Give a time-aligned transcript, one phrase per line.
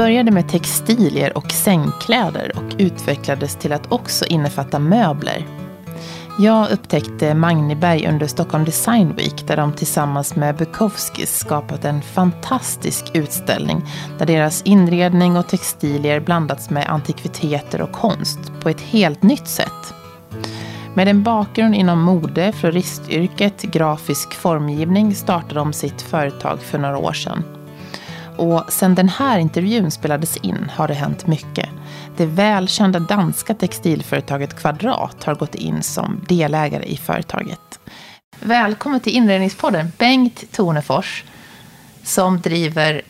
[0.00, 5.46] Det började med textilier och sängkläder och utvecklades till att också innefatta möbler.
[6.38, 13.04] Jag upptäckte Magniberg under Stockholm Design Week där de tillsammans med Bukowskis skapat en fantastisk
[13.14, 13.82] utställning
[14.18, 19.94] där deras inredning och textilier blandats med antikviteter och konst på ett helt nytt sätt.
[20.94, 27.12] Med en bakgrund inom mode, floristyrket, grafisk formgivning startade de sitt företag för några år
[27.12, 27.59] sedan.
[28.40, 31.68] Och sedan den här intervjun spelades in har det hänt mycket.
[32.16, 37.80] Det välkända danska textilföretaget Kvadrat har gått in som delägare i företaget.
[38.40, 41.24] Välkommen till Inredningspodden, Bengt Tornefors,
[42.02, 43.02] som driver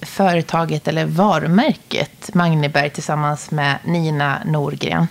[0.00, 5.06] företaget eller varumärket Magneberg tillsammans med Nina Norgren.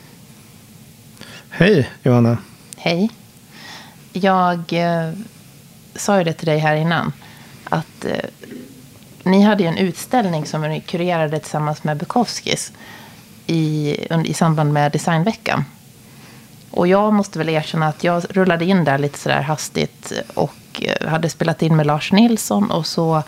[1.49, 2.37] Hej Johanna.
[2.77, 3.09] Hej.
[4.13, 5.13] Jag eh,
[5.95, 7.11] sa ju det till dig här innan.
[7.63, 8.11] Att eh,
[9.27, 12.73] ni hade ju en utställning som ni kurerade tillsammans med Bukowskis
[13.47, 15.65] i, i samband med designveckan.
[16.71, 21.07] Och jag måste väl erkänna att jag rullade in där lite sådär hastigt och eh,
[21.07, 23.23] hade spelat in med Lars Nilsson och så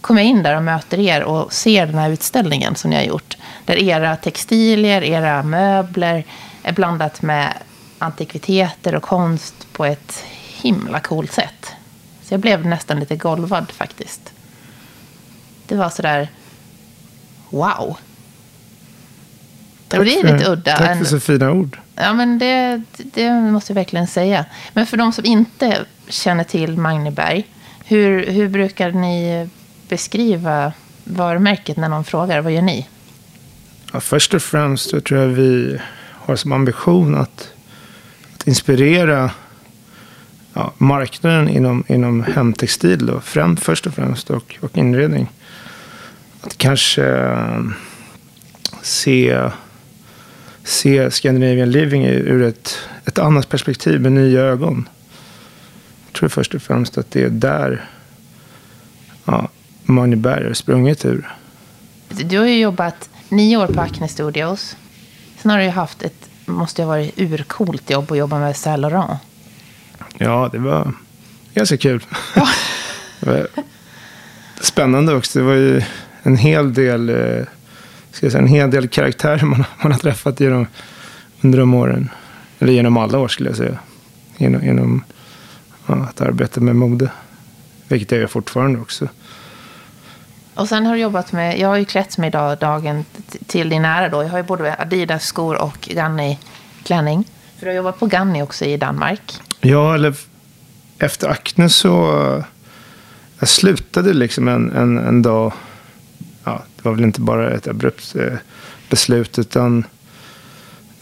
[0.00, 3.02] kom jag in där och möter er och ser den här utställningen som ni har
[3.02, 3.36] gjort.
[3.64, 6.24] Där era textilier, era möbler
[6.62, 7.52] är blandat med
[7.98, 10.24] antikviteter och konst på ett
[10.62, 11.72] himla coolt sätt.
[12.22, 14.32] Så jag blev nästan lite golvad faktiskt.
[15.66, 16.28] Det var sådär,
[17.50, 17.96] wow.
[19.88, 20.76] Tack det är lite udda.
[20.76, 21.78] Tack för så fina ord.
[21.94, 24.44] Ja, men det, det måste jag verkligen säga.
[24.72, 27.46] Men för de som inte känner till Magneberg,
[27.84, 29.48] hur, hur brukar ni
[29.88, 30.72] beskriva
[31.04, 32.40] varumärket när någon frågar?
[32.40, 32.88] Vad gör ni?
[33.92, 37.48] Ja, först och främst så tror jag vi har som ambition att,
[38.34, 39.30] att inspirera
[40.52, 43.06] ja, marknaden inom, inom hemtextil.
[43.06, 45.28] Då, främ, först och främst och, och inredning.
[46.44, 47.60] Att kanske äh,
[48.82, 49.50] se
[50.64, 54.88] se Scandinavian Living ur ett, ett annat perspektiv med nya ögon.
[56.06, 57.88] Jag tror först och främst att det är där
[59.24, 59.48] ja,
[59.82, 61.34] Moneyberg är sprunget ur.
[62.08, 64.76] Du har ju jobbat nio år på Acne Studios.
[65.38, 68.56] Sen har du ju haft ett, måste ju ha varit urcoolt jobb att jobba med
[68.56, 69.20] Saint Laurent.
[70.18, 70.92] Ja, det var
[71.54, 72.04] ganska kul.
[72.34, 72.48] Ja.
[74.60, 75.38] Spännande också.
[75.38, 75.82] Det var ju
[76.26, 77.46] en hel del eh,
[78.10, 80.66] ska säga, en hel del karaktärer man, man har träffat genom,
[81.40, 82.10] under de åren.
[82.58, 83.78] Eller genom alla år skulle jag säga.
[84.36, 85.04] Genom, genom
[85.86, 87.10] ja, att arbeta med mode.
[87.88, 89.08] Vilket jag gör fortfarande också.
[90.54, 93.04] Och sen har du jobbat med, jag har ju klätt mig idag dagen
[93.46, 94.22] till din ära då.
[94.22, 96.38] Jag har ju både Adidas skor och Ganni
[96.82, 97.24] klänning.
[97.58, 99.40] För du har jobbat på Ganni också i Danmark.
[99.60, 100.14] Ja, eller
[100.98, 101.92] efter Acne så
[103.38, 105.52] jag slutade liksom en, en, en dag
[106.44, 108.32] ja, det var väl inte bara ett abrupt eh,
[108.90, 109.84] beslut utan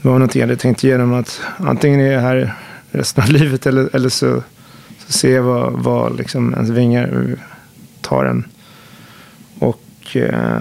[0.03, 2.55] det var någonting jag hade tänkt igenom att antingen är jag här
[2.91, 4.43] resten av livet eller, eller så,
[5.07, 7.37] så ser jag vad, vad liksom ens vingar
[8.01, 8.45] tar en.
[9.59, 10.61] Och eh,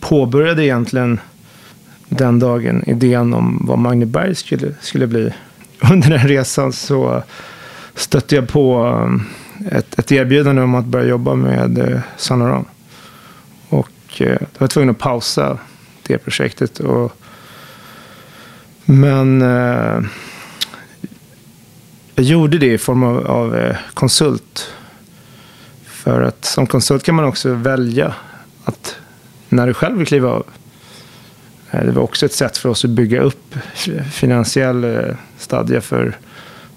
[0.00, 1.20] påbörjade egentligen
[2.08, 5.32] den dagen idén om vad Magneberg skulle, skulle bli.
[5.92, 7.22] Under den resan så
[7.94, 12.66] stötte jag på eh, ett, ett erbjudande om att börja jobba med eh, Saint
[14.08, 15.58] och eh, jag var tvungen att pausa
[16.02, 16.80] det projektet.
[16.80, 17.12] Och,
[18.84, 20.00] men eh,
[22.14, 24.72] jag gjorde det i form av, av eh, konsult.
[25.84, 28.14] För att som konsult kan man också välja
[28.64, 28.96] att
[29.48, 30.46] när du själv vill kliva av.
[31.70, 33.54] Eh, det var också ett sätt för oss att bygga upp
[34.12, 36.16] finansiell eh, stadga för,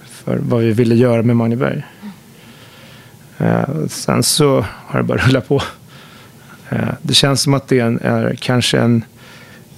[0.06, 1.84] för vad vi ville göra med Magneberg.
[3.90, 5.62] Sen så har det bara rullat på.
[6.72, 9.06] Eh, det känns som att det är kanske en,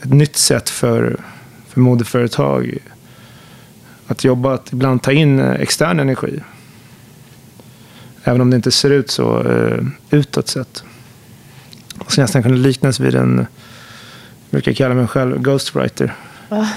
[0.01, 1.17] ett nytt sätt för,
[1.67, 2.77] för modeföretag
[4.07, 6.39] att jobba, att ibland ta in eh, extern energi.
[8.23, 10.83] Även om det inte ser ut så uh, utåt sett.
[11.97, 16.15] Och så nästan kunna liknas vid en, jag brukar kalla mig själv ghostwriter.
[16.49, 16.69] Ja.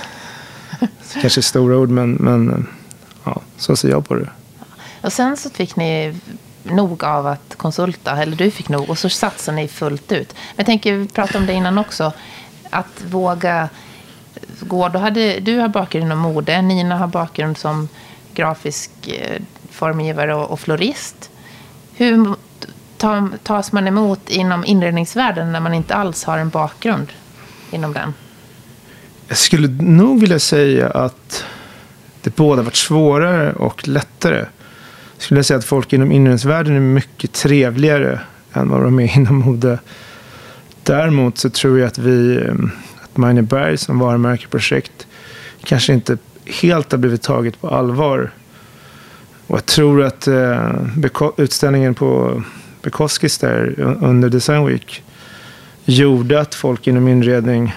[1.21, 2.67] kanske stora ord men, men
[3.25, 4.31] ja, så ser jag på det.
[5.01, 6.15] Och sen så fick ni
[6.71, 10.33] nog av att konsulta, eller du fick nog, och så satsar ni fullt ut.
[10.33, 12.13] Men jag tänker, vi pratade om det innan också,
[12.71, 13.69] att våga
[14.61, 14.89] gå.
[14.89, 17.89] Då hade, du har bakgrund inom mode, Nina har bakgrund som
[18.35, 21.31] grafisk eh, formgivare och, och florist.
[21.95, 22.37] Hur
[23.43, 27.13] tas man emot inom inredningsvärlden när man inte alls har en bakgrund
[27.71, 28.15] inom den?
[29.29, 31.45] Jag skulle nog vilja säga att
[32.23, 34.47] det både varit svårare och lättare
[35.19, 38.21] skulle jag säga att folk inom inredningsvärlden är mycket trevligare
[38.53, 39.79] än vad de är inom mode.
[40.83, 42.71] Däremot så tror jag att vi, ehm,
[43.03, 45.07] att Magneberg som varumärkeprojekt
[45.65, 46.19] kanske inte
[46.63, 48.31] helt har blivit taget på allvar.
[49.47, 50.73] Och jag tror att eh,
[51.37, 52.43] utställningen på
[52.83, 55.03] Bukowskis där under Design Week
[55.85, 57.75] gjorde att folk inom inredning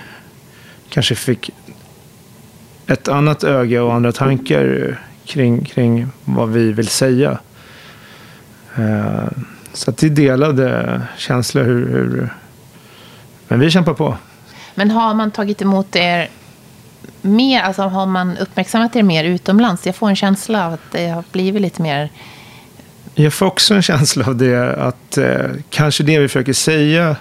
[0.89, 1.49] kanske fick
[2.87, 7.39] ett annat öga och andra tankar eh, kring, kring vad vi vill säga.
[8.79, 9.27] Uh,
[9.73, 12.29] så det är delade känslor hur, hur,
[13.47, 14.17] Men vi kämpar på.
[14.75, 16.29] Men har man tagit emot er
[17.21, 19.85] mer, alltså har man uppmärksammat er mer utomlands?
[19.85, 22.09] Jag får en känsla av att det har blivit lite mer...
[23.15, 27.15] Jag får också en känsla av det, att eh, kanske det vi försöker säga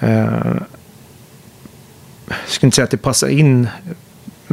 [0.00, 0.56] eh,
[2.28, 3.70] jag ska inte säga att det passar in, eh,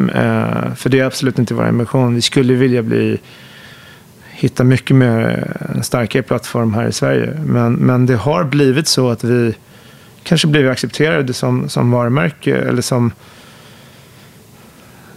[0.02, 2.16] Mm, eh, för det är absolut inte vår ambition.
[2.16, 3.20] Vi skulle vilja bli,
[4.30, 7.40] hitta mycket mer en starkare plattform här i Sverige.
[7.46, 9.56] Men, men det har blivit så att vi
[10.24, 13.12] kanske blivit accepterade som, som varumärke eller som,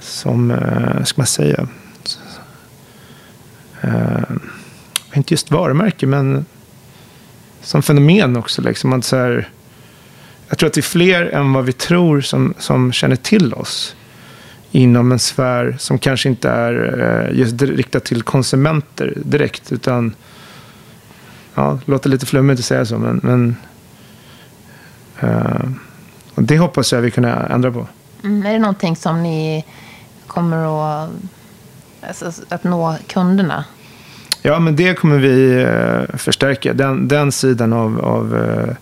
[0.01, 1.69] som, eh, ska man säga,
[5.15, 6.45] inte just varumärke, men
[7.63, 8.63] som fenomen också.
[8.63, 9.49] Liksom, att så här,
[10.49, 13.97] jag tror att det är fler än vad vi tror som, som känner till oss
[14.75, 17.01] inom en sfär som kanske inte är
[17.31, 19.73] eh, just riktad till konsumenter direkt.
[19.73, 20.15] Utan,
[21.55, 23.57] ja, det låter lite flummigt att säga så, men, men
[25.23, 25.71] uh,
[26.35, 27.87] det hoppas jag vi kan ändra på.
[28.25, 29.65] Mm, är det någonting som ni
[30.27, 30.57] kommer
[31.05, 31.11] att,
[32.09, 33.65] alltså, att nå kunderna?
[34.43, 36.73] Ja, men det kommer vi uh, förstärka.
[36.73, 38.75] Den, den sidan av, av uh,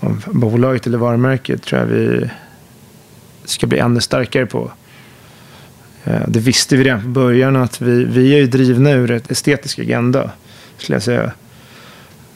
[0.00, 2.30] av bolaget eller varumärket tror jag vi
[3.50, 4.72] ska bli ännu starkare på.
[6.04, 9.30] Eh, det visste vi redan från början att vi, vi är ju drivna ur ett
[9.30, 10.30] estetisk agenda,
[10.76, 11.32] skulle jag säga.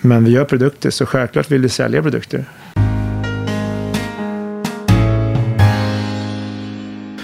[0.01, 2.45] Men vi gör produkter, så självklart vill vi sälja produkter.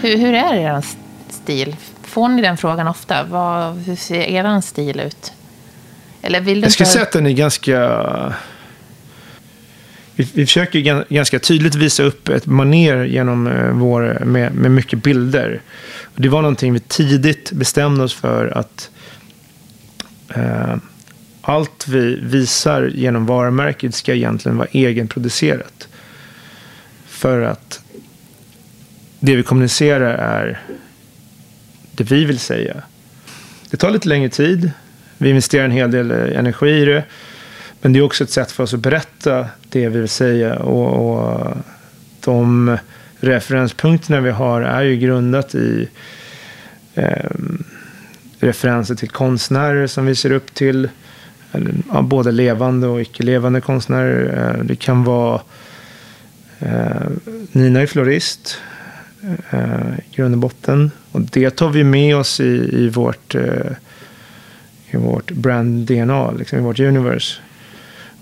[0.00, 0.84] Hur, hur är er
[1.28, 1.76] stil?
[2.02, 3.24] Får ni den frågan ofta?
[3.24, 5.32] Vad, hur ser er stil ut?
[6.22, 8.34] Eller vill du jag skulle säga att den är ganska
[10.18, 15.02] vi, vi försöker ganska tydligt visa upp ett maner genom eh, vår, med, med mycket
[15.02, 15.60] bilder.
[16.02, 18.90] Och det var någonting vi tidigt bestämde oss för att
[20.34, 20.76] eh,
[21.40, 25.88] allt vi visar genom varumärket ska egentligen vara egenproducerat.
[27.06, 27.80] För att
[29.20, 30.60] det vi kommunicerar är
[31.92, 32.82] det vi vill säga.
[33.70, 34.70] Det tar lite längre tid.
[35.18, 37.04] Vi investerar en hel del eh, energi i det.
[37.80, 40.58] Men det är också ett sätt för oss att berätta det vi vill säga.
[40.58, 41.56] Och, och
[42.20, 42.76] de
[43.20, 45.88] referenspunkterna vi har är ju grundat i
[46.94, 47.30] eh,
[48.40, 50.88] referenser till konstnärer som vi ser upp till.
[51.52, 54.54] Eller, ja, både levande och icke-levande konstnärer.
[54.56, 55.40] Eh, det kan vara
[56.58, 57.08] eh,
[57.52, 58.58] Nina är florist
[59.50, 60.90] eh, i grund och botten.
[61.12, 63.72] Och det tar vi med oss i, i vårt, eh,
[64.90, 67.40] i vårt brand-DNA, liksom, i vårt universe.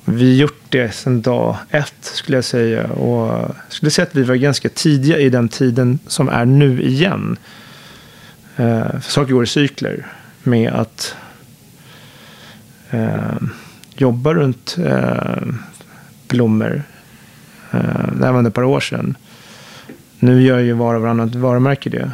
[0.09, 2.87] Vi gjort det sedan dag ett skulle jag säga.
[2.87, 6.83] Och jag skulle säga att vi var ganska tidiga i den tiden som är nu
[6.83, 7.37] igen.
[8.57, 10.07] Eh, för saker går i cykler
[10.43, 11.15] med att
[12.91, 13.37] eh,
[13.95, 15.43] jobba runt eh,
[16.29, 16.83] blommor.
[17.71, 17.81] Eh,
[18.13, 19.17] det här var ett par år sedan.
[20.19, 22.11] Nu gör ju var och varannat varumärke det.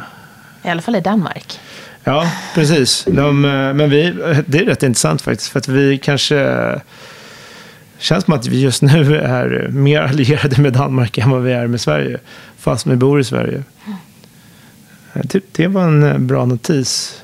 [0.63, 1.59] I alla fall i Danmark.
[2.03, 3.05] Ja, precis.
[3.05, 4.13] De, eh, men vi,
[4.45, 5.51] det är rätt intressant faktiskt.
[5.51, 6.35] För att vi kanske
[8.03, 11.67] känns som att vi just nu är mer allierade med Danmark än vad vi är
[11.67, 12.19] med Sverige.
[12.57, 13.63] Fast vi bor i Sverige.
[15.13, 17.21] Det, det var en bra notis.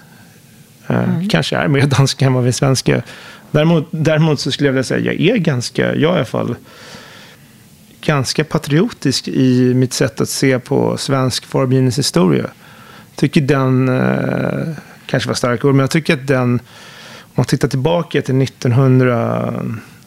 [0.88, 1.30] Eh, mm.
[1.30, 3.02] Kanske är mer danska än vad vi är svenska.
[3.52, 6.56] Däremot, däremot så skulle jag vilja säga, jag är ganska, jag i alla fall,
[8.02, 12.46] ganska patriotisk i mitt sätt att se på svensk formgivningshistoria.
[13.16, 16.54] Tycker den, eh, kanske var starka ord, men jag tycker att den,
[17.22, 19.54] om man tittar tillbaka till 1900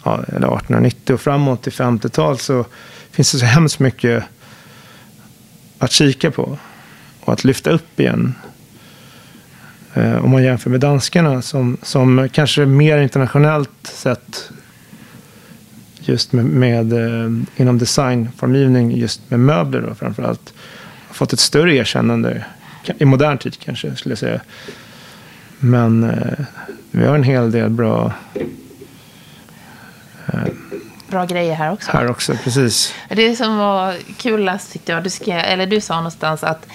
[0.04, 2.64] ja, eller 1890 och framåt till 50-tal så
[3.11, 4.25] finns det så hemskt mycket
[5.78, 6.59] att kika på
[7.21, 8.35] och att lyfta upp igen.
[9.94, 14.50] Eh, om man jämför med danskarna som, som kanske mer internationellt sett
[16.00, 20.54] just med, med eh, inom designformgivning, just med möbler då framförallt,
[21.09, 22.44] har fått ett större erkännande
[22.99, 24.40] i modern tid kanske skulle jag säga.
[25.59, 26.44] Men eh,
[26.90, 28.12] vi har en hel del bra
[31.09, 31.91] Bra grejer här också.
[31.93, 32.95] Här också, precis.
[33.09, 36.67] Det som var kulast tyckte jag, du, skrev, eller du sa någonstans att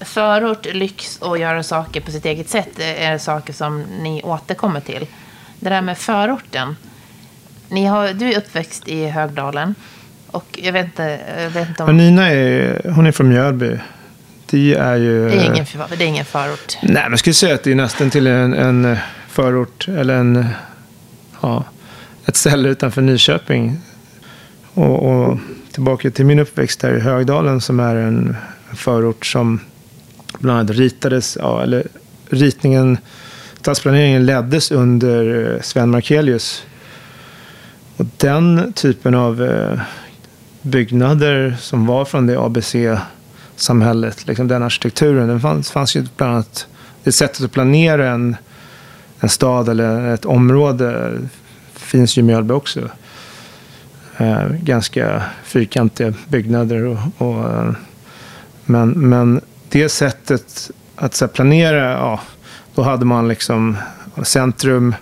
[0.00, 5.06] förort, lyx och göra saker på sitt eget sätt är saker som ni återkommer till.
[5.60, 6.76] Det där med förorten,
[7.68, 9.74] ni har, du är uppväxt i Högdalen.
[10.26, 11.86] Och jag vet inte, jag vet inte om...
[11.86, 13.78] Men Nina är, hon är från Mjölby.
[14.46, 15.28] Det är ju...
[15.28, 16.78] Det är ingen, det är ingen förort.
[16.82, 18.96] Nej, men jag skulle säga att det är nästan till en, en
[19.28, 19.88] förort.
[19.88, 20.48] Eller en...
[21.40, 21.64] Ja,
[22.26, 23.78] ett ställe utanför Nyköping.
[24.74, 25.38] Och, och
[25.72, 28.36] tillbaka till min uppväxt här i Högdalen som är en
[28.74, 29.60] förort som
[30.38, 31.86] bland annat ritades, ja, eller
[32.30, 32.98] ritningen,
[33.60, 36.64] stadsplaneringen leddes under eh, Sven Markelius.
[37.96, 39.80] Och den typen av eh,
[40.62, 46.66] byggnader som var från det ABC-samhället, liksom den arkitekturen, den fanns, fanns ju bland annat,
[47.04, 48.36] det sättet att planera en,
[49.20, 51.12] en stad eller ett område
[51.92, 52.88] finns ju i Mjölby också.
[54.16, 56.84] Eh, ganska fyrkantiga byggnader.
[56.84, 57.74] Och, och,
[58.64, 62.20] men, men det sättet att så här, planera, ja,
[62.74, 63.76] då hade man liksom
[64.22, 64.94] centrum,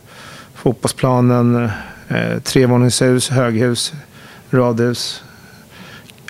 [0.54, 1.70] fotbollsplanen,
[2.08, 3.92] eh, trevåningshus, höghus,
[4.50, 5.22] radhus.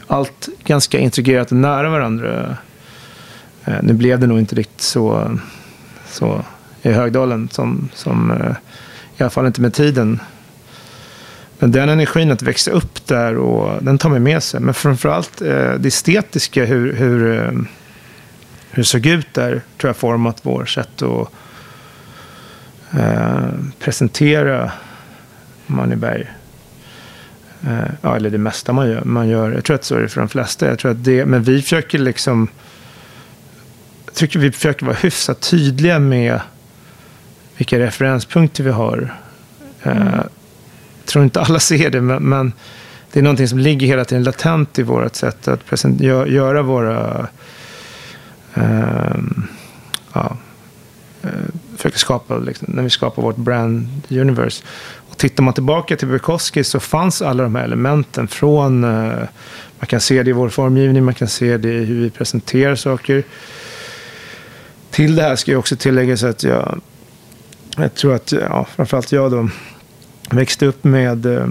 [0.06, 2.56] Allt ganska integrerat och nära varandra.
[3.64, 5.38] Eh, nu blev det nog inte riktigt så,
[6.10, 6.44] så
[6.82, 8.56] i Högdalen som, som eh,
[9.20, 10.20] i alla fall inte med tiden.
[11.62, 14.60] Men den energin att växa upp där, och, den tar man med sig.
[14.60, 17.52] Men framförallt eh, det estetiska, hur, hur, eh,
[18.70, 21.28] hur det såg ut där, tror jag format vårt sätt att
[22.98, 23.48] eh,
[23.78, 24.72] presentera
[25.66, 26.30] Manneberg.
[27.66, 29.52] Eh, ja, eller det mesta man gör, man gör.
[29.52, 30.66] Jag tror att så är det för de flesta.
[30.66, 32.48] Jag tror att det, men vi försöker liksom...
[34.06, 36.40] Jag tycker vi försöker vara hyfsat tydliga med
[37.56, 39.14] vilka referenspunkter vi har.
[39.82, 40.20] Eh, mm
[41.10, 42.52] tror inte alla ser det, men, men,
[43.12, 46.62] det är någonting som ligger hela tiden latent i vårt sätt att present, gö, göra
[46.62, 47.28] våra...
[48.54, 49.46] Um,
[50.12, 50.36] ja,
[51.22, 51.30] eh,
[51.76, 54.64] försöka skapa, liksom, när vi skapar vårt brand universe.
[55.10, 58.84] Och tittar man tillbaka till Bukowski så fanns alla de här elementen från...
[58.84, 59.24] Uh,
[59.78, 62.74] man kan se det i vår formgivning, man kan se det i hur vi presenterar
[62.74, 63.22] saker.
[64.90, 66.80] Till det här ska jag också tillägga så att jag,
[67.76, 69.48] jag tror att, ja, framförallt jag då,
[70.30, 71.48] växte upp med, eh,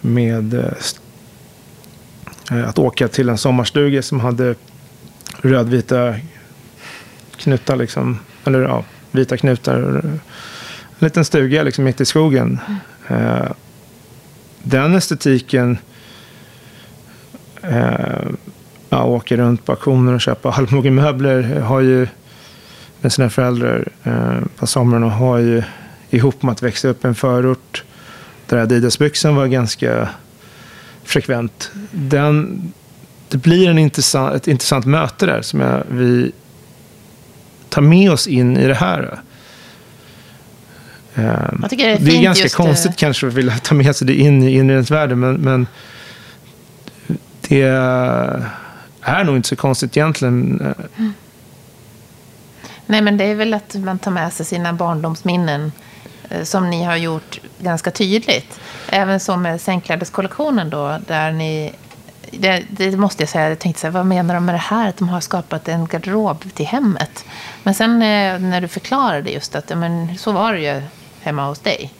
[0.00, 0.72] med eh,
[2.68, 4.54] att åka till en sommarstuga som hade
[5.42, 6.14] rödvita
[7.36, 9.74] knutar, liksom, eller ja, vita knutar.
[9.74, 10.20] En
[10.98, 12.58] liten stuga liksom mitt i skogen.
[13.08, 13.52] Mm.
[14.62, 15.78] Den estetiken,
[18.88, 22.08] ja, åka runt på auktioner och köpa allmogemöbler, har ju
[23.00, 23.88] med sina föräldrar
[24.56, 25.62] på somrarna har ju
[26.10, 27.84] ihop med att växa upp i en förort
[28.46, 30.08] där Adidas-byxan var ganska
[31.04, 31.70] frekvent.
[31.90, 32.62] Den,
[33.28, 36.32] det blir en intressant, ett intressant möte där som jag, vi
[37.68, 39.20] tar med oss in i det här.
[41.14, 42.96] Um, det är, det är ganska konstigt det.
[42.96, 45.66] kanske att vilja ta med sig det in i inredningsvärlden, men, men
[47.40, 47.62] det
[49.00, 50.60] är nog inte så konstigt egentligen.
[50.96, 51.12] Mm.
[52.86, 55.87] Nej, men det är väl att man tar med sig sina barndomsminnen Eh,
[56.30, 58.60] Eh, som ni har gjort ganska tydligt.
[58.88, 61.72] Även så med sängklädeskollektionen då, där ni
[62.30, 63.48] det, det, måste jag säga.
[63.48, 64.88] Jag tänkte så här, vad menar de med det här?
[64.88, 67.24] Att de har skapat en garderob till hemmet.
[67.62, 70.82] Men sen eh, när du förklarade just att men, så var det ju
[71.20, 71.92] hemma hos dig.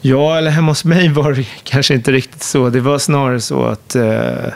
[0.00, 2.70] Ja, eller hemma hos mig var det kanske inte riktigt så.
[2.70, 4.52] Det var snarare så att eh,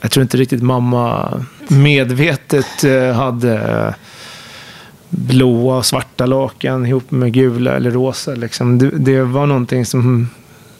[0.00, 1.32] jag tror inte riktigt mamma
[1.68, 3.94] medvetet eh, hade eh,
[5.10, 8.34] blåa och svarta lakan ihop med gula eller rosa.
[8.34, 8.78] Liksom.
[8.78, 10.30] Det, det, var någonting som,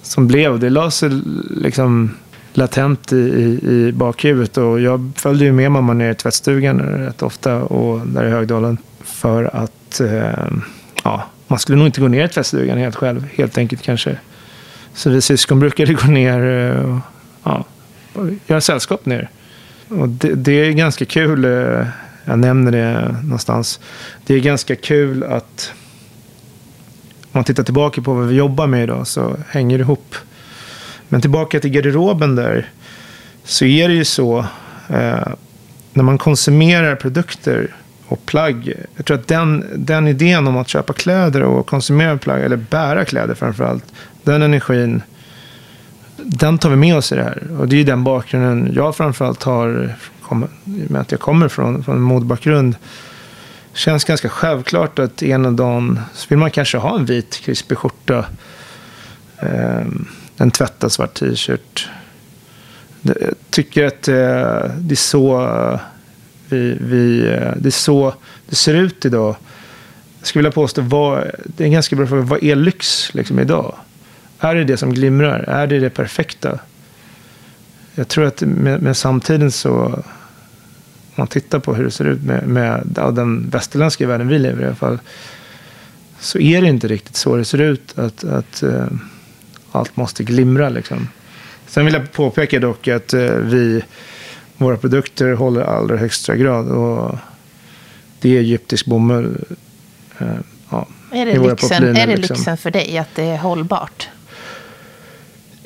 [0.03, 0.59] som blev.
[0.59, 1.11] Det la sig
[1.57, 2.15] liksom
[2.53, 4.57] latent i, i, i bakhuvudet.
[4.57, 8.79] Och jag följde ju med mamma ner i tvättstugan rätt ofta och där i Högdalen.
[9.05, 10.47] För att eh,
[11.05, 13.27] ja, man skulle nog inte gå ner i tvättstugan helt själv.
[13.35, 14.19] Helt enkelt kanske.
[14.95, 17.01] Så vi syskon brukade gå ner eh, och
[17.45, 17.65] ja,
[18.47, 19.29] göra sällskap ner.
[19.89, 21.45] Och det, det är ganska kul.
[21.45, 21.87] Eh,
[22.29, 23.81] jag nämner det någonstans.
[24.27, 25.73] Det är ganska kul att
[27.23, 30.15] om man tittar tillbaka på vad vi jobbar med idag så hänger det ihop.
[31.09, 32.71] Men tillbaka till garderoben där
[33.45, 34.39] så är det ju så
[34.89, 35.29] eh,
[35.93, 37.75] när man konsumerar produkter
[38.09, 38.73] och plagg.
[38.97, 43.05] Jag tror att den, den idén om att köpa kläder och konsumera plagg, eller bära
[43.05, 43.85] kläder framförallt,
[44.23, 45.03] den energin,
[46.17, 47.43] den tar vi med oss i det här.
[47.59, 49.95] Och det är ju den bakgrunden jag framförallt har
[50.27, 52.77] kommer, i och med att jag kommer från, från en modebakgrund,
[53.73, 58.25] känns ganska självklart att ena dagen så vill man kanske ha en vit krispig skjorta,
[59.39, 59.87] eh,
[60.37, 61.89] en tvättad svart t-shirt.
[63.03, 63.17] Jag
[63.51, 65.81] tycker att eh, det är så eh,
[66.49, 68.15] vi, vi, eh, det är så
[68.49, 69.37] det ser ut idag.
[70.19, 73.41] Jag skulle vilja påstå, vad, det är en ganska bra fråga, vad är lyx liksom,
[73.41, 73.75] idag?
[74.41, 75.39] är det det som glimrar?
[75.39, 76.59] Är det det perfekta?
[77.99, 80.03] Jag tror att med, med samtiden så, om
[81.15, 84.67] man tittar på hur det ser ut med, med den västerländska världen vi lever i
[84.67, 84.99] alla fall,
[86.21, 87.99] så är det inte riktigt så det ser ut.
[87.99, 88.87] Att, att uh,
[89.73, 91.09] allt måste glimra liksom.
[91.67, 93.83] Sen vill jag påpeka dock att uh, vi,
[94.57, 96.69] våra produkter håller allra högsta grad.
[96.69, 97.19] Och
[98.21, 99.45] det är egyptisk bomull.
[100.21, 100.29] Uh,
[100.71, 102.37] ja, är det, lyxen, är det liksom.
[102.37, 104.09] lyxen för dig att det är hållbart?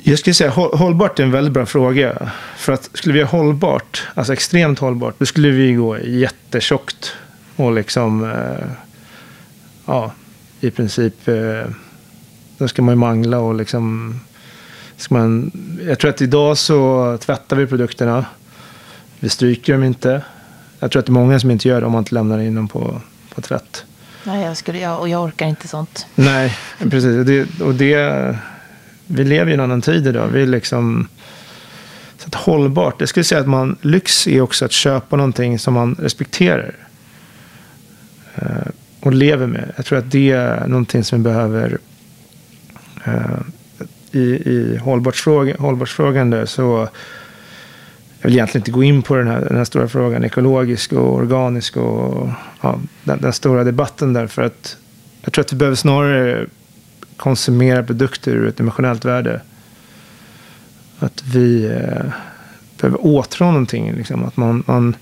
[0.03, 2.31] Jag skulle säga hållbart är en väldigt bra fråga.
[2.57, 7.13] För att skulle vi ha hållbart, alltså extremt hållbart, då skulle vi gå jättetjockt.
[7.55, 8.67] Och liksom, eh,
[9.85, 10.11] ja,
[10.59, 11.65] i princip, eh,
[12.57, 14.19] då ska man ju mangla och liksom,
[14.97, 15.51] ska man,
[15.87, 18.25] jag tror att idag så tvättar vi produkterna.
[19.19, 20.21] Vi stryker dem inte.
[20.79, 22.55] Jag tror att det är många som inte gör det om man inte lämnar in
[22.55, 23.01] dem på,
[23.35, 23.85] på tvätt.
[24.23, 26.05] Nej, jag skulle, jag, och jag orkar inte sånt.
[26.15, 27.25] Nej, precis.
[27.25, 27.93] Det, och det
[29.11, 30.27] vi lever i en annan tid idag.
[30.27, 31.07] Vi är liksom...
[32.17, 32.95] Så att hållbart.
[32.99, 36.75] Jag skulle säga att man, lyx är också att köpa någonting som man respekterar.
[38.35, 39.71] Eh, och lever med.
[39.75, 41.77] Jag tror att det är någonting som vi behöver
[43.05, 43.41] eh,
[44.11, 44.19] i,
[44.51, 46.89] i hållbarhetsfrågan, hållbarhetsfrågan där, så
[48.19, 51.15] jag vill egentligen inte gå in på den här, den här stora frågan, ekologisk och
[51.15, 52.29] organisk och
[52.61, 54.27] ja, den, den, stora debatten där.
[54.27, 54.77] För att
[55.21, 56.47] jag tror att vi behöver snarare
[57.21, 59.41] konsumera produkter ur ett emotionellt värde.
[60.99, 62.11] Att vi eh,
[62.79, 63.93] behöver åtrå någonting.
[63.93, 64.25] Liksom.
[64.25, 64.95] Att man, man,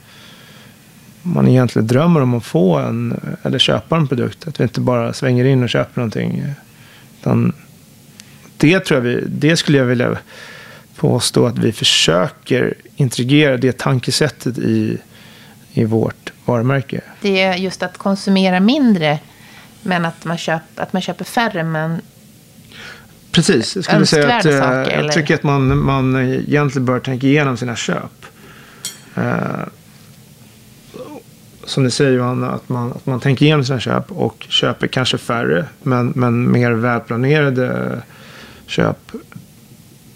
[1.22, 4.48] man egentligen drömmer om att få en, eller köpa en produkt.
[4.48, 6.44] Att vi inte bara svänger in och köper någonting.
[7.20, 7.54] Utan
[8.58, 10.18] det, tror jag vi, det skulle jag vilja
[10.96, 14.98] påstå att vi försöker integrera det tankesättet i,
[15.74, 17.02] i vårt varumärke.
[17.22, 19.20] Det är just att konsumera mindre
[19.84, 22.02] men att man, köp, att man köper färre men
[23.32, 25.10] Precis, jag skulle säga att eh, saker, jag eller?
[25.10, 28.26] tycker att man, man egentligen bör tänka igenom sina köp.
[29.16, 29.64] Eh,
[31.64, 35.18] som du säger Johanna, att man, att man tänker igenom sina köp och köper kanske
[35.18, 38.02] färre men, men mer välplanerade
[38.66, 39.12] köp.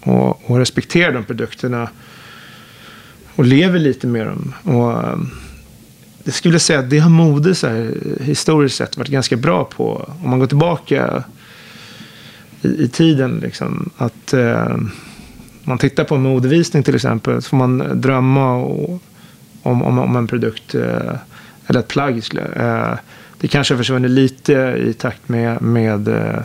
[0.00, 1.88] Och, och respekterar de produkterna
[3.34, 4.54] och lever lite med dem.
[4.62, 5.18] Och,
[6.24, 9.64] eh, jag skulle säga att det har mode så här, historiskt sett varit ganska bra
[9.64, 10.10] på.
[10.22, 11.24] Om man går tillbaka
[12.62, 13.38] i, i tiden.
[13.42, 14.76] Liksom, att eh,
[15.64, 17.42] man tittar på en modevisning till exempel.
[17.42, 19.02] Så får man drömma och,
[19.62, 21.16] om, om, om, en produkt eh,
[21.66, 22.22] eller ett plagg.
[22.56, 22.94] Eh,
[23.40, 24.52] det kanske har försvunnit lite
[24.88, 26.38] i takt med, med eh,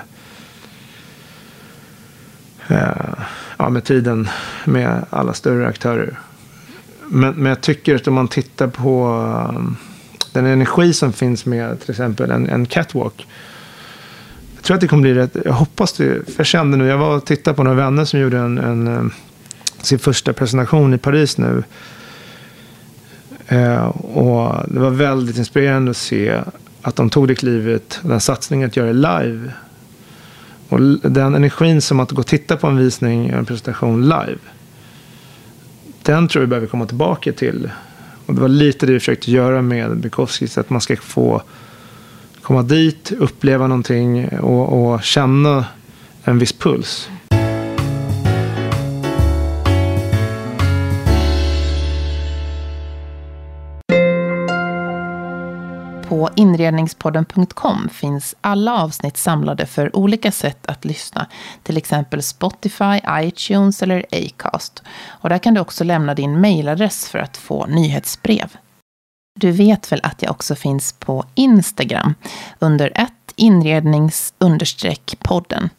[2.67, 3.13] eh
[3.57, 4.29] ja, med tiden
[4.65, 6.19] med alla större aktörer.
[7.11, 9.07] Men, men jag tycker att om man tittar på
[9.55, 9.77] um,
[10.33, 13.27] den energi som finns med till exempel en, en catwalk.
[14.55, 17.15] Jag tror att det kommer bli rätt, jag hoppas det, jag kände nu, jag var
[17.15, 19.11] och tittade på några vänner som gjorde en, en um,
[19.81, 21.63] sin första presentation i Paris nu.
[23.47, 26.41] Eh, och det var väldigt inspirerande att se
[26.81, 29.51] att de tog det klivet, den satsningen att göra det live.
[30.69, 30.79] Och
[31.11, 34.39] den energin som att gå och titta på en visning, en presentation live
[36.03, 37.69] den tror jag vi behöver komma tillbaka till.
[38.25, 41.41] Och det var lite det vi försökte göra med Bukowskis, att man ska få
[42.41, 45.65] komma dit, uppleva någonting och, och känna
[46.23, 47.09] en viss puls.
[56.09, 61.27] På inredningspodden.com finns alla avsnitt samlade för olika sätt att lyssna.
[61.63, 64.83] Till exempel Spotify, iTunes eller Acast.
[65.07, 68.57] Och där kan du också lämna din mejladress för att få nyhetsbrev.
[69.39, 72.13] Du vet väl att jag också finns på Instagram
[72.59, 74.33] under ett inrednings
[75.19, 75.69] podden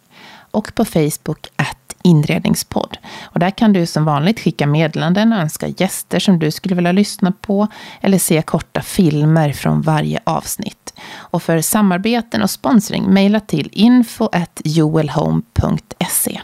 [0.51, 2.99] och på Facebook at inredningspodd.
[3.23, 6.93] Och där kan du som vanligt skicka meddelanden och önska gäster som du skulle vilja
[6.93, 7.67] lyssna på
[8.01, 10.95] eller se korta filmer från varje avsnitt.
[11.13, 16.41] Och för samarbeten och sponsring mejla till info.joelhome.se.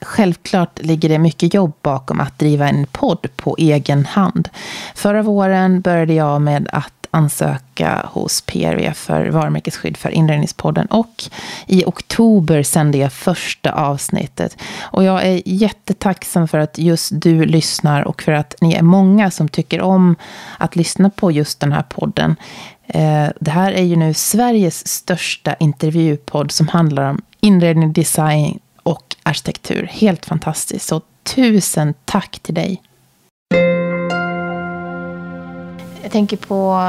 [0.00, 4.48] Självklart ligger det mycket jobb bakom att driva en podd på egen hand.
[4.94, 10.86] Förra våren började jag med att ansöka hos PRV för varumärkesskydd för Inredningspodden.
[10.86, 11.24] Och
[11.66, 14.56] i oktober sände jag första avsnittet.
[14.80, 19.30] Och jag är jättetacksam för att just du lyssnar och för att ni är många
[19.30, 20.16] som tycker om
[20.58, 22.36] att lyssna på just den här podden.
[22.86, 29.16] Eh, det här är ju nu Sveriges största intervjupodd som handlar om inredning, design och
[29.22, 29.88] arkitektur.
[29.92, 30.86] Helt fantastiskt.
[30.86, 32.82] Så tusen tack till dig.
[36.04, 36.80] Jag tänker på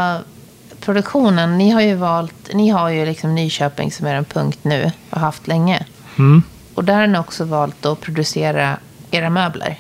[0.80, 1.58] produktionen.
[1.58, 5.20] Ni har ju valt, ni har ju liksom Nyköping som är en punkt nu och
[5.20, 5.86] haft länge.
[6.18, 6.44] Mm.
[6.74, 8.78] Och där har ni också valt att producera
[9.12, 9.80] era möbler.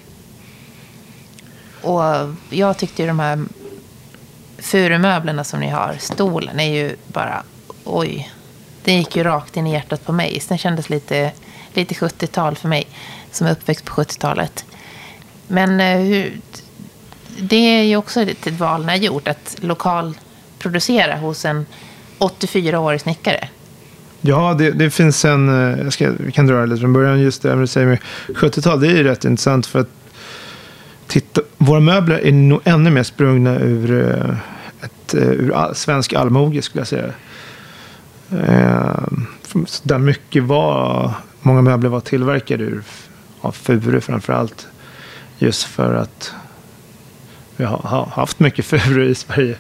[1.82, 2.04] Och
[2.50, 3.46] jag tyckte ju de här
[4.58, 7.44] furumöblerna som ni har, stolen, är ju bara
[7.84, 8.32] oj.
[8.84, 10.42] Den gick ju rakt in i hjärtat på mig.
[10.48, 11.32] Den kändes lite,
[11.74, 12.88] lite 70-tal för mig
[13.32, 14.66] som är uppväxt på 70-talet.
[15.48, 16.42] Men eh, hur,
[17.40, 21.66] det är ju också ett val ni har gjort, att lokalproducera hos en
[22.20, 23.50] 84-årig snickare.
[24.22, 27.20] Ja, det, det, finns en, eh, jag ska, vi kan dra det lite från början,
[27.20, 29.90] just det du säger med 70-tal, det är ju rätt intressant för att
[31.08, 34.36] titta, våra möbler är nog ännu mer sprungna ur, eh,
[34.86, 37.14] ett, eh, ur svensk allmoge skulle jag säga.
[39.84, 42.84] Där mycket var, många möbler var tillverkade ur
[43.42, 44.68] av furu framför allt.
[45.38, 46.34] Just för att
[47.58, 49.56] vi har haft mycket furu i Sverige.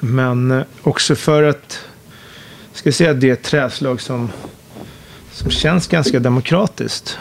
[0.00, 1.80] Men eh, också för att,
[2.72, 4.30] ska jag säga, det är ett träslag som,
[5.32, 7.18] som känns ganska demokratiskt.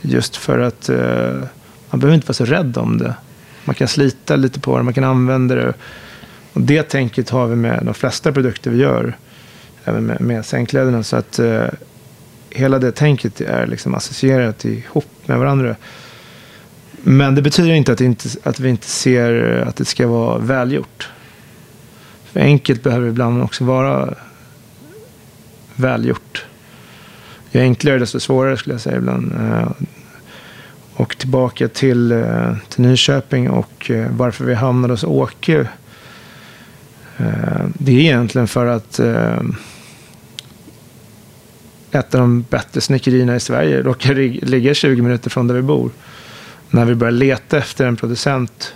[0.00, 1.42] Just för att eh,
[1.90, 3.14] man behöver inte vara så rädd om det.
[3.64, 5.74] Man kan slita lite på det, man kan använda det.
[6.52, 9.16] Och det tänket har vi med de flesta produkter vi gör.
[9.84, 11.02] Även med, med sängkläderna.
[11.02, 11.66] Så att eh,
[12.50, 15.76] hela det tänket är liksom associerat ihop med varandra.
[17.04, 21.10] Men det betyder inte att, inte att vi inte ser att det ska vara välgjort.
[22.24, 24.14] För enkelt behöver ibland också vara
[25.74, 26.44] välgjort.
[27.52, 29.32] Ju enklare desto svårare skulle jag säga ibland.
[29.32, 29.70] Eh,
[30.94, 35.68] och tillbaka till, eh, till Nyköping och eh, varför vi hamnade hos Åke.
[37.74, 39.00] Det är egentligen för att
[41.90, 44.14] ett av de bättre snickerierna i Sverige råkar
[44.46, 45.90] ligga 20 minuter från där vi bor.
[46.74, 48.74] När vi började leta efter en producent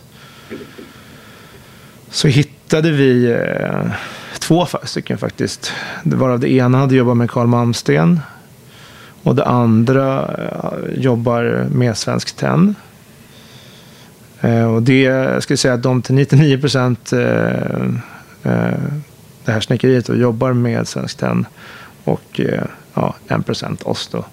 [2.10, 3.92] så hittade vi eh,
[4.38, 5.72] två stycken faktiskt.
[6.02, 8.20] Varav det ena hade jobbat med Carl Malmsten
[9.22, 12.74] och det andra eh, jobbar med Svensk Tenn.
[14.40, 17.20] Eh, och det, jag skulle säga att de till 99 procent eh,
[18.42, 18.78] eh,
[19.44, 21.46] det här snickeriet och jobbar med Svensk Tenn.
[22.04, 24.24] Och eh, ja, 1 procent oss då.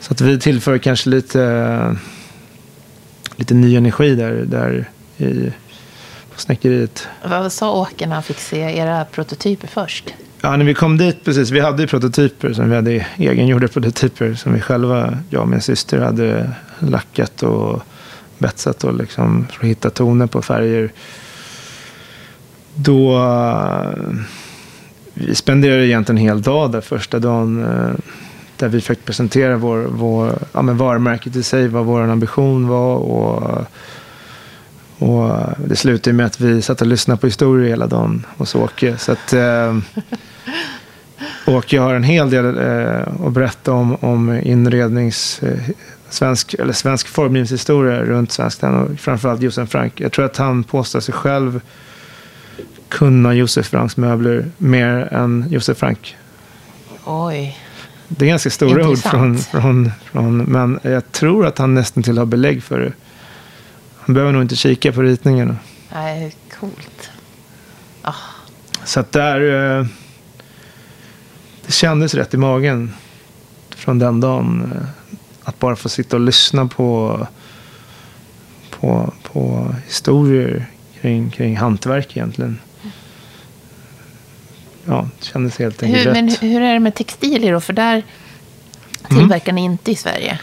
[0.00, 1.92] Så att vi tillför kanske lite, eh,
[3.42, 5.52] lite ny energi där, där i
[6.34, 7.08] på snickeriet.
[7.24, 10.14] Vad sa Åke när han fick se era prototyper först?
[10.40, 14.34] Ja, när vi kom dit, precis, vi hade ju prototyper, som vi hade egengjorda prototyper
[14.34, 17.82] som vi själva, jag och min syster, hade lackat och
[18.38, 20.92] betsat och liksom för att hitta toner på färger.
[22.74, 23.20] Då
[25.14, 27.66] vi spenderade egentligen en hel dag där första dagen.
[28.62, 32.96] Där vi försökte presentera vår, vår, ja, men varumärket i sig, vad vår ambition var.
[32.96, 33.66] Och,
[34.98, 38.98] och det slutade med att vi satt och lyssnade på historier hela dagen hos Åke.
[38.98, 39.78] Så att, eh,
[41.46, 45.42] Åke har en hel del eh, att berätta om, om inrednings...
[45.42, 45.58] Eh,
[46.10, 50.00] svensk, eller svensk formgivningshistoria runt Svenskt och framförallt Josef Frank.
[50.00, 51.60] Jag tror att han påstår sig själv
[52.88, 56.16] kunna Josef Franks möbler mer än Josef Frank.
[57.04, 57.58] Oj.
[58.16, 62.18] Det är ganska stora ord från, från, från, men jag tror att han nästan till
[62.18, 62.92] har belägg för det.
[63.98, 65.56] Han behöver nog inte kika på ritningarna.
[65.92, 67.10] Nej, coolt.
[68.04, 68.14] Oh.
[68.84, 69.86] Så att där, eh,
[71.66, 72.92] det kändes rätt i magen
[73.70, 74.72] från den dagen.
[74.76, 74.86] Eh,
[75.44, 77.26] att bara få sitta och lyssna på,
[78.70, 80.66] på, på historier
[81.00, 82.58] kring, kring hantverk egentligen
[84.86, 86.40] ja, kändes helt enkelt hur, rätt.
[86.40, 87.60] Men hur är det med textilier då?
[87.60, 88.02] För där
[89.08, 89.54] tillverkar mm.
[89.54, 90.38] ni inte i Sverige.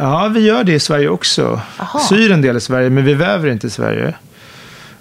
[0.00, 1.60] Ja, vi gör det i Sverige också.
[1.78, 1.98] Aha.
[1.98, 4.14] Syr en del i Sverige, men vi väver inte i Sverige.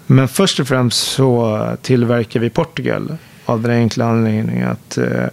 [0.05, 3.17] Men först och främst så tillverkar vi i Portugal.
[3.45, 5.25] Av den enkla anledningen att eh,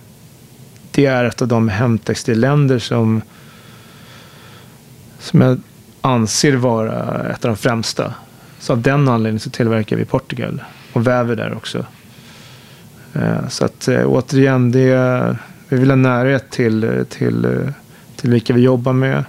[0.90, 3.22] det är ett av de hemtextilländer som,
[5.18, 5.60] som jag
[6.00, 8.14] anser vara ett av de främsta.
[8.58, 10.62] Så av den anledningen så tillverkar vi i Portugal
[10.92, 11.86] och väver där också.
[13.14, 15.36] Eh, så att eh, återigen, det,
[15.68, 17.72] vi vill ha närhet till, till, eh,
[18.16, 19.24] till vilka vi jobbar med.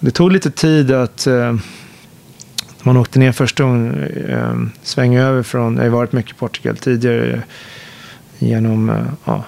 [0.00, 1.26] Det tog lite tid att
[2.82, 7.42] man åkte ner första gången, svänga över från, jag har varit mycket i Portugal tidigare
[8.38, 9.44] genom, ja,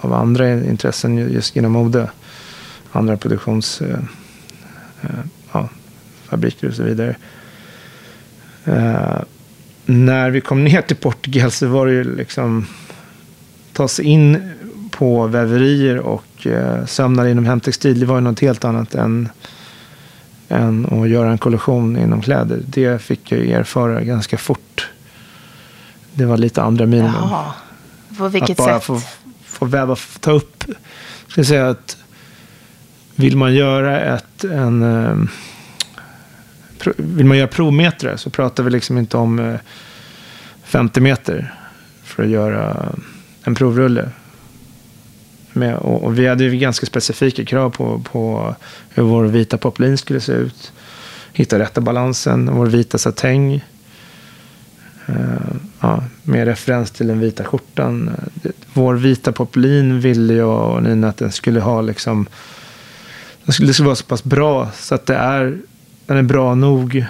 [0.00, 2.10] av andra intressen just genom mode.
[2.92, 3.82] Andra produktions,
[5.52, 5.68] ja,
[6.28, 7.16] fabriker och så vidare
[9.86, 12.66] när vi kom ner till Portugal så var det ju liksom
[13.72, 14.52] ta sig in
[14.90, 18.00] på väverier och eh, sömnar inom hemtextil.
[18.00, 19.28] Det var ju något helt annat än,
[20.48, 22.60] än att göra en kollektion inom kläder.
[22.66, 24.88] Det fick jag erfara ganska fort.
[26.14, 27.12] Det var lite andra minimum.
[27.14, 27.52] Jaha.
[28.18, 28.84] På vilket att bara sätt?
[28.84, 29.00] Få,
[29.44, 30.64] få väva, ta upp,
[31.28, 31.96] ska säga att
[33.14, 35.16] vill man göra ett, en, eh,
[36.96, 39.60] vill man göra provmetrar så pratar vi liksom inte om eh,
[40.64, 41.54] 50 meter
[42.02, 42.92] för att göra
[43.44, 44.08] en provrulle.
[45.52, 48.54] Med, och, och, vi hade ju ganska specifika krav på, på
[48.88, 50.72] hur vår vita poplin skulle se ut.
[51.32, 53.64] Hitta rätta balansen, vår vita satäng.
[55.08, 58.10] Uh, ja, med referens till den vita skjortan.
[58.72, 62.26] Vår vita poplin ville jag och Nina att den skulle ha liksom
[63.44, 65.58] den skulle, det skulle vara så pass bra så att det är,
[66.10, 67.06] den är bra nog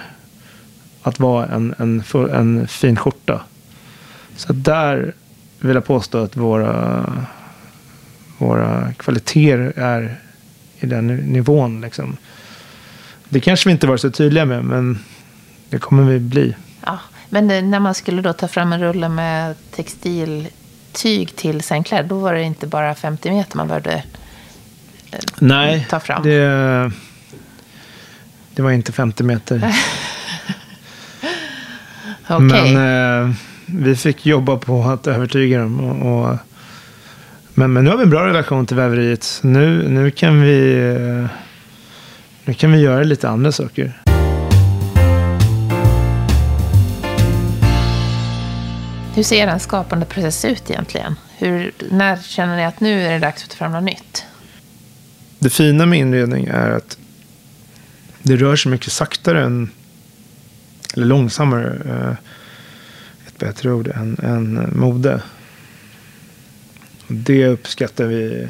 [1.01, 3.41] att vara en, en, en fin skjorta.
[4.35, 5.13] Så där
[5.59, 7.05] vill jag påstå att våra,
[8.37, 10.15] våra kvaliteter är
[10.79, 11.81] i den nivån.
[11.81, 12.17] Liksom.
[13.29, 14.99] Det kanske vi inte varit så tydliga med, men
[15.69, 16.55] det kommer vi bli.
[16.85, 22.19] Ja, men när man skulle då ta fram en rulle med textiltyg till sängkläder, då
[22.19, 24.03] var det inte bara 50 meter man behövde
[25.11, 26.21] eh, Nej, ta fram?
[26.25, 26.91] Nej,
[28.55, 29.55] det, var inte 50 meter.
[32.29, 32.39] okay.
[32.39, 33.27] Men...
[33.27, 33.35] Eh,
[33.73, 35.79] vi fick jobba på att övertyga dem.
[35.79, 36.37] Och, och,
[37.53, 39.39] men, men nu har vi en bra relation till väveriet.
[39.43, 40.75] Nu, nu, kan vi,
[42.45, 44.01] nu kan vi göra lite andra saker.
[49.15, 51.15] Hur ser en skapande process ut egentligen?
[51.37, 54.25] Hur, när känner ni att nu är det dags att ta fram något nytt?
[55.39, 56.97] Det fina med inredning är att
[58.23, 59.69] det rör sig mycket saktare än,
[60.93, 62.15] eller långsammare eh,
[63.41, 65.21] bättre ord, än, än mode.
[67.07, 68.47] Det uppskattar vi.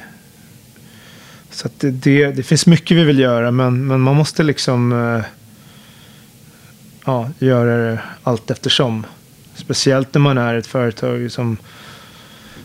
[1.49, 5.25] Så det, det, det, finns mycket vi vill göra, men, men man måste liksom eh,
[7.05, 9.05] ja, göra det allt eftersom.
[9.55, 11.57] Speciellt när man är ett företag som,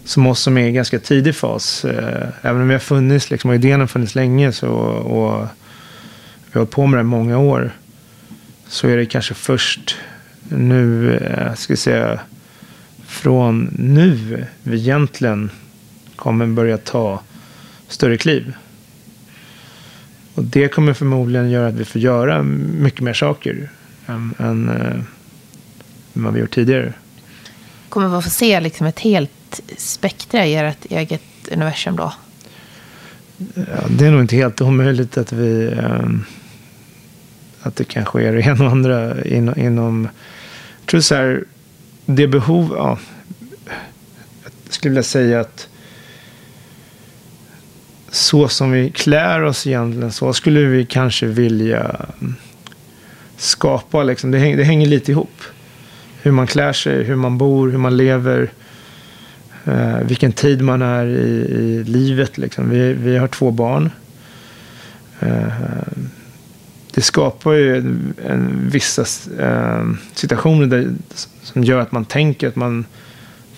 [0.04, 1.84] som oss som är i ganska tidig fas.
[1.84, 5.46] Eh, även om vi har funnits, liksom, och idén har funnits länge så, och
[6.56, 7.70] vi har på med det många år.
[8.68, 9.96] Så är det kanske först
[10.48, 12.20] nu, eh, ska jag säga,
[13.06, 15.50] från nu vi egentligen
[16.16, 17.20] kommer börja ta
[17.88, 18.54] större kliv.
[20.34, 23.70] Och det kommer förmodligen göra att vi får göra mycket mer saker
[24.06, 25.02] än, än, äh,
[26.12, 26.92] vad vi gjort tidigare.
[27.88, 32.12] Kommer vi få se liksom ett helt spektra i ert eget universum då?
[33.54, 36.08] Ja, det är nog inte helt omöjligt att vi äh,
[37.66, 40.08] att det kan ske det ena och andra inom, inom
[40.80, 41.44] jag tror så här,
[42.06, 42.98] det behov, ja,
[44.44, 45.68] jag skulle vilja säga att
[48.10, 52.06] så som vi klär oss egentligen, så skulle vi kanske vilja
[53.36, 54.02] skapa.
[54.02, 54.30] Liksom.
[54.30, 55.42] Det, hänger, det hänger lite ihop.
[56.22, 58.50] Hur man klär sig, hur man bor, hur man lever.
[59.64, 62.38] Eh, vilken tid man är i, i livet.
[62.38, 62.70] Liksom.
[62.70, 63.90] Vi, vi har två barn.
[65.20, 65.48] Eh,
[66.96, 69.02] det skapar ju en, en vissa
[69.40, 70.94] eh, situationer där,
[71.42, 72.86] som gör att man tänker att man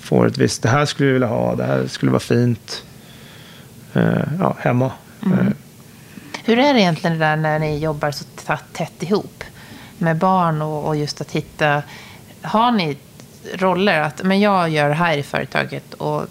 [0.00, 2.84] får ett visst, det här skulle vi vilja ha, det här skulle vara fint
[3.94, 4.92] eh, ja, hemma.
[5.26, 5.38] Mm.
[5.38, 5.52] Eh.
[6.44, 8.24] Hur är det egentligen det där när ni jobbar så
[8.72, 9.44] tätt ihop
[9.98, 11.82] med barn och, och just att hitta,
[12.42, 12.96] har ni
[13.54, 16.26] roller att men jag gör det här i företaget och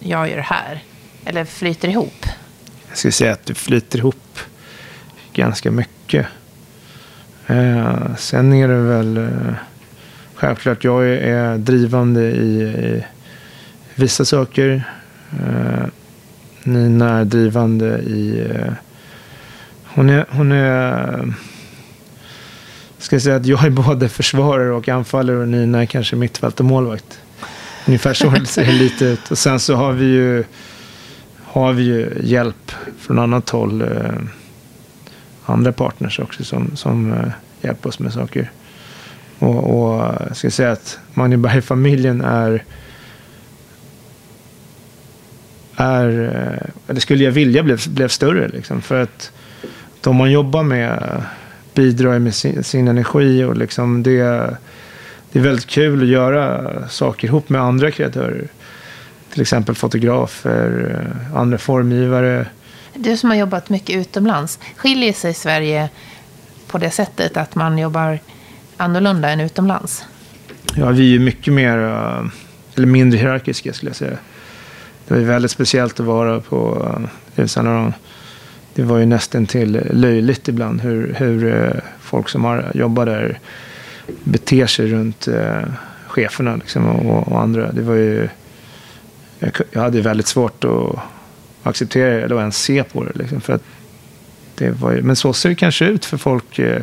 [0.00, 0.82] jag gör det här?
[1.24, 2.26] Eller flyter ihop?
[2.88, 4.38] Jag skulle säga att det flyter ihop
[5.38, 6.26] ganska mycket.
[7.46, 9.54] Eh, sen är det väl eh,
[10.34, 13.04] självklart, jag är, är drivande i, i,
[13.94, 14.82] vissa saker.
[15.32, 15.86] Eh,
[16.64, 18.46] Nina är drivande i...
[18.50, 18.72] Eh,
[19.84, 20.26] hon är...
[20.30, 21.24] Hon är eh,
[22.98, 26.60] ska jag säga att jag är både försvarare och anfallare och Nina är kanske mittfält
[26.60, 27.20] och målvakt.
[27.86, 29.30] Ungefär så ser det lite ut.
[29.30, 30.44] Och sen så har vi ju,
[31.44, 33.82] har vi ju hjälp från annat håll.
[33.82, 33.88] Eh,
[35.52, 37.28] andra partners också som, som uh,
[37.60, 38.50] hjälper oss med saker.
[39.38, 42.64] Och, och eh, jag ska säga att Magneberg-familjen är
[45.76, 48.48] är, eh, eller skulle jag vilja blev, blev större.
[48.48, 49.32] Liksom, för att
[50.00, 51.22] de man jobbar med
[51.74, 54.20] bidrar med sin, sin energi och liksom det,
[55.32, 58.48] det är väldigt kul att göra saker ihop med andra kreatörer.
[59.32, 61.00] Till exempel fotografer,
[61.34, 62.46] andra formgivare.
[62.94, 65.88] Du som har jobbat mycket utomlands, skiljer sig Sverige
[66.66, 68.18] på det sättet att man jobbar
[68.76, 70.04] annorlunda än utomlands?
[70.76, 72.26] Ja, vi är mycket mer, eh,
[72.74, 74.16] eller mindre hierarkiska skulle jag säga.
[75.08, 76.88] Det var väldigt speciellt att vara på
[77.36, 77.90] uh,
[78.74, 83.38] Det var ju nästan till löjligt ibland hur, hur eh, folk som har, jobbar där
[84.24, 85.28] beter sig runt
[86.06, 87.72] cheferna liksom, och, och, andra.
[87.72, 88.28] Det var ju
[89.38, 90.98] jag, jag hade väldigt svårt att
[91.68, 93.18] acceptera det eller ens se på det.
[93.18, 93.62] Liksom, för att
[94.54, 96.82] det var, men så ser det kanske ut för folk eh,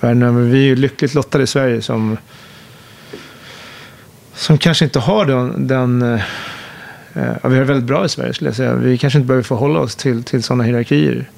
[0.00, 0.42] världen över.
[0.42, 2.16] Vi är ju lyckligt lottade i Sverige som,
[4.34, 5.66] som kanske inte har den...
[5.66, 6.20] den eh,
[7.12, 8.74] ja, vi har det väldigt bra i Sverige skulle jag säga.
[8.74, 11.30] Vi kanske inte behöver förhålla oss till, till sådana hierarkier.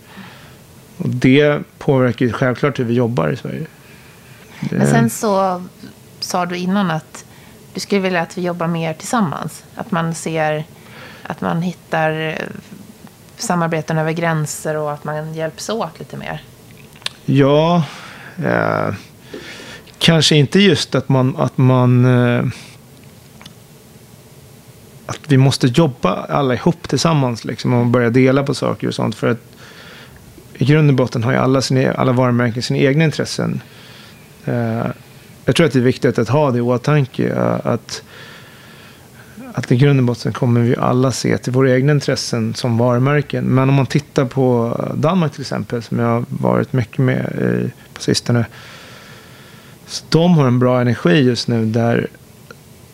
[0.96, 3.66] Och det påverkar ju självklart hur vi jobbar i Sverige.
[4.60, 5.62] Det, Men sen så
[6.20, 7.24] sa du innan att
[7.74, 9.64] du skulle vilja att vi jobbar mer tillsammans.
[9.74, 10.64] Att man ser
[11.30, 12.34] att man hittar eh,
[13.36, 16.42] samarbeten över gränser och att man hjälps åt lite mer.
[17.24, 17.84] Ja,
[18.44, 18.94] eh,
[19.98, 22.44] kanske inte just att man, att man eh,
[25.06, 29.14] att vi måste jobba alla ihop tillsammans liksom, och börja dela på saker och sånt.
[29.14, 29.38] För att
[30.54, 33.62] i grund och botten har ju alla, sina, alla varumärken sina egna intressen.
[34.44, 34.86] Eh,
[35.44, 37.28] jag tror att det är viktigt att ha det i åtanke.
[37.28, 38.02] Eh, att,
[39.54, 43.44] att i grund och botten kommer vi alla se till våra egna intressen som varumärken.
[43.44, 47.70] Men om man tittar på Danmark till exempel, som jag har varit mycket med i
[47.94, 48.46] på sistone.
[49.86, 52.06] Så de har en bra energi just nu där,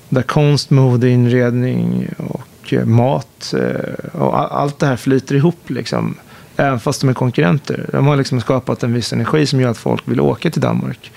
[0.08, 5.70] där konst, mode, inredning och eh, mat eh, och allt det här flyter ihop.
[5.70, 6.14] Liksom.
[6.56, 7.88] Även fast de är konkurrenter.
[7.92, 11.12] De har liksom skapat en viss energi som gör att folk vill åka till Danmark.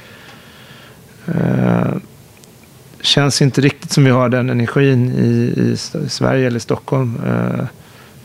[3.02, 5.78] Känns inte riktigt som vi har den energin i, i
[6.10, 7.66] Sverige eller Stockholm uh,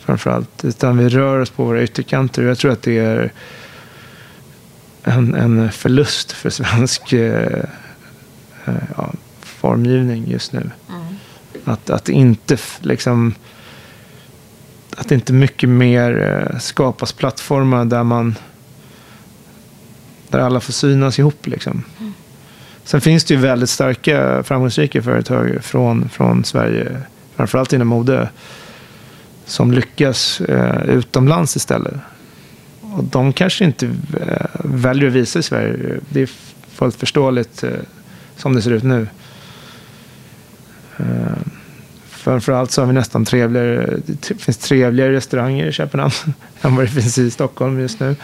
[0.00, 0.64] framförallt.
[0.64, 2.42] Utan vi rör oss på våra ytterkanter.
[2.42, 3.32] Jag tror att det är
[5.02, 7.64] en, en förlust för svensk uh,
[8.96, 10.70] ja, formgivning just nu.
[10.88, 11.04] Mm.
[11.64, 13.34] Att, att inte liksom
[14.96, 18.34] att inte mycket mer skapas plattformar där man
[20.28, 21.46] där alla får synas ihop.
[21.46, 21.84] Liksom.
[22.00, 22.12] Mm.
[22.84, 27.00] Sen finns det ju väldigt starka framgångsrika företag från, från Sverige,
[27.36, 28.28] framförallt inom mode,
[29.44, 31.94] som lyckas eh, utomlands istället.
[32.80, 33.86] Och de kanske inte
[34.20, 36.00] eh, väljer att visa i Sverige.
[36.08, 36.28] Det är
[36.68, 37.70] fullt förståeligt eh,
[38.36, 39.06] som det ser ut nu.
[40.96, 41.06] Eh,
[42.08, 46.12] framförallt så har vi nästan trevligare, det finns trevligare restauranger i Köpenhamn
[46.62, 48.16] än vad det finns i Stockholm just nu.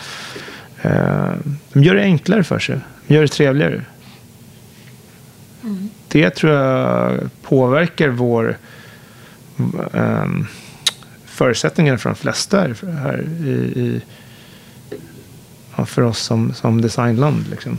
[0.83, 1.33] Eh,
[1.73, 2.81] de gör det enklare för sig.
[3.07, 3.85] De gör det trevligare.
[6.13, 8.59] Det tror jag påverkar vår
[9.93, 10.47] um,
[11.25, 14.03] förutsättningar för de flesta här i, i
[15.77, 17.45] ja, för oss som, som designland.
[17.51, 17.79] Liksom.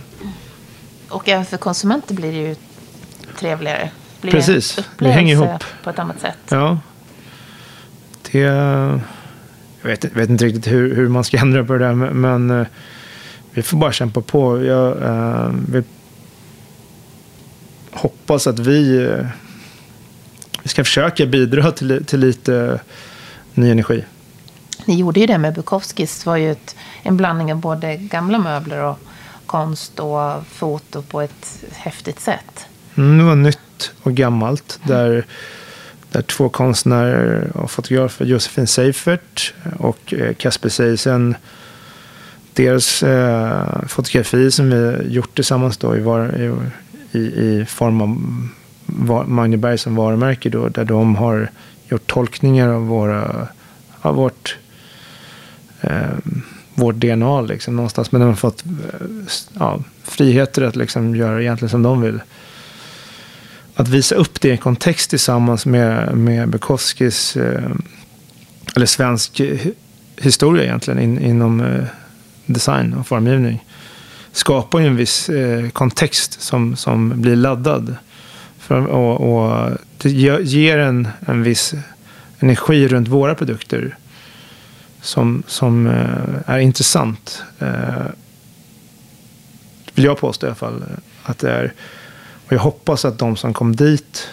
[1.09, 2.55] Och även för konsumenter blir det ju
[3.39, 3.89] trevligare.
[4.21, 5.63] Blir Precis, det hänger ihop.
[5.83, 6.37] på ett annat sätt.
[6.49, 6.79] Ja.
[8.31, 8.39] Det,
[9.81, 12.51] jag vet, vet inte riktigt hur, hur, man ska ändra på det där, men, men
[12.51, 12.67] uh,
[13.51, 14.63] vi får bara kämpa på.
[14.63, 15.83] Jag uh, vill
[18.31, 19.25] hoppas att vi, eh,
[20.63, 22.79] vi ska försöka bidra till, till lite
[23.53, 24.05] ny energi.
[24.85, 26.23] Ni gjorde ju det med Bukowskis.
[26.23, 28.99] Det var ju ett, en blandning av både gamla möbler och
[29.45, 32.65] konst och foto på ett häftigt sätt.
[32.95, 34.79] Mm, det var nytt och gammalt.
[34.83, 35.25] Där,
[36.11, 41.35] där två konstnärer och fotografer, Josefin Seifert och eh, Kasper Seisen,
[42.53, 46.55] deras eh, fotografi som vi gjort tillsammans då i, var, i
[47.11, 48.17] i, i form av
[49.27, 51.49] Magneberg som varumärke då, där de har
[51.89, 53.47] gjort tolkningar av, våra,
[54.01, 54.57] av vårt,
[55.81, 56.17] eh,
[56.73, 58.11] vårt DNA liksom, någonstans.
[58.11, 59.07] Men de har fått eh,
[59.59, 62.21] ja, friheter att liksom göra egentligen som de vill.
[63.75, 67.71] Att visa upp det i en kontext tillsammans med, med Bukowskis, eh,
[68.75, 69.41] eller svensk
[70.17, 71.83] historia egentligen in, inom eh,
[72.45, 73.65] design och formgivning
[74.31, 77.95] skapar ju en viss eh, kontext som, som blir laddad.
[78.57, 80.09] För, och, och det
[80.41, 81.73] ger en, en viss
[82.39, 83.97] energi runt våra produkter
[85.01, 87.43] som, som eh, är intressant.
[87.59, 88.05] Eh,
[89.93, 91.73] vill jag påstå i alla fall eh, att det är.
[92.45, 94.29] Och jag hoppas att de som kom dit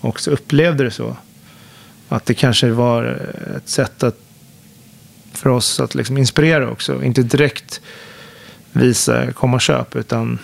[0.00, 1.16] också upplevde det så.
[2.08, 3.04] Att det kanske var
[3.56, 4.18] ett sätt att,
[5.32, 7.04] för oss att liksom inspirera också.
[7.04, 7.80] Inte direkt
[8.76, 9.96] visa kom och köp.
[9.96, 10.38] Utan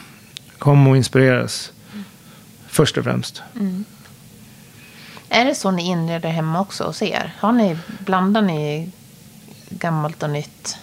[0.58, 1.72] kom och inspireras.
[1.92, 2.04] Mm.
[2.66, 3.42] Först och främst.
[3.60, 3.84] Mm.
[5.28, 7.34] Är det så ni inreder hemma också hos er?
[7.38, 8.90] Har ni, blandar ni
[9.68, 10.76] gammalt och nytt?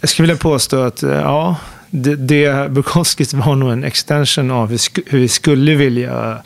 [0.00, 1.56] Jag skulle vilja påstå att eh, ja,
[1.90, 6.42] det, det Bukowskis var nog en extension av hur, hur vi skulle vilja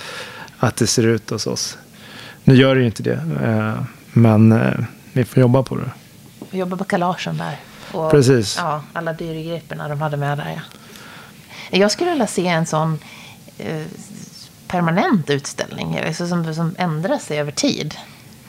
[0.59, 1.78] att det ser ut hos oss.
[2.45, 3.82] Nu gör det ju inte det, eh,
[4.12, 4.74] men eh,
[5.12, 5.91] vi får jobba på det.
[6.51, 7.57] Vi jobbar på kalasen där.
[7.93, 8.57] Och, Precis.
[8.59, 10.51] Ja, alla dyrgreppen de hade med där.
[10.57, 11.78] Ja.
[11.78, 12.99] Jag skulle vilja se en sån
[13.59, 13.82] eh,
[14.68, 17.95] permanent utställning alltså som, som ändrar sig över tid.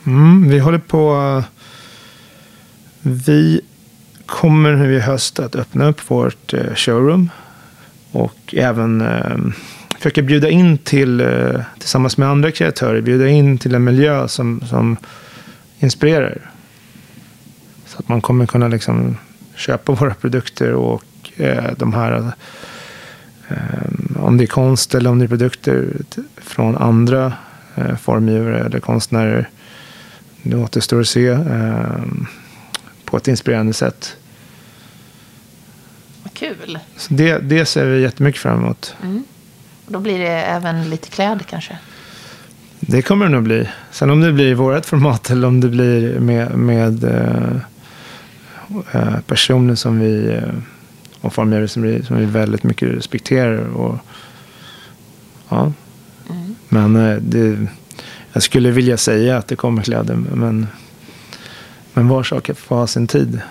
[0.05, 1.43] Mm, vi håller på...
[3.01, 3.61] Vi
[4.25, 7.29] kommer nu i höst att öppna upp vårt eh, showroom.
[8.11, 9.37] Och även eh,
[9.97, 14.61] försöka bjuda in till, eh, tillsammans med andra kreatörer, bjuda in till en miljö som,
[14.69, 14.97] som
[15.79, 16.51] inspirerar.
[17.85, 19.17] Så att man kommer kunna liksom
[19.59, 21.03] köpa våra produkter och
[21.37, 22.31] eh, de här
[23.47, 23.57] eh,
[24.15, 25.87] om det är konst eller om det är produkter
[26.37, 27.33] från andra
[27.75, 29.49] eh, formgivare eller konstnärer.
[30.43, 31.37] Det återstår att se
[33.05, 34.17] på ett inspirerande sätt.
[36.33, 36.79] Kul.
[36.97, 38.95] Så det, det ser vi jättemycket fram emot.
[39.03, 39.23] Mm.
[39.87, 41.77] Då blir det även lite kläder kanske?
[42.79, 43.69] Det kommer det nog bli.
[43.91, 47.05] Sen om det blir i vårt format eller om det blir med, med
[49.27, 50.53] personer som vi eh,
[51.21, 53.67] och formgivare som vi, som vi väldigt mycket respekterar.
[53.67, 53.97] Och,
[55.49, 55.71] ja.
[56.29, 56.55] Mm.
[56.69, 57.67] Men eh, det,
[58.33, 60.15] jag skulle vilja säga att det kommer kläder.
[60.15, 60.67] Men,
[61.93, 63.41] men var sak får ha sin tid.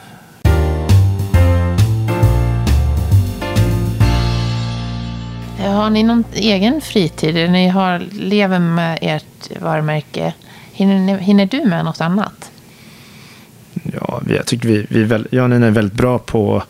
[5.59, 7.51] Har ni någon egen fritid?
[7.51, 10.35] Ni har, lever med ert varumärke.
[10.73, 12.48] Hinner, hinner du med något annat?
[14.09, 16.63] Ja, jag tycker vi, vi väl, jag och Nina är väldigt bra på,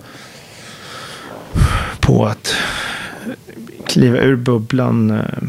[2.00, 2.54] på att
[3.86, 5.10] kliva ur bubblan.
[5.10, 5.48] Eh,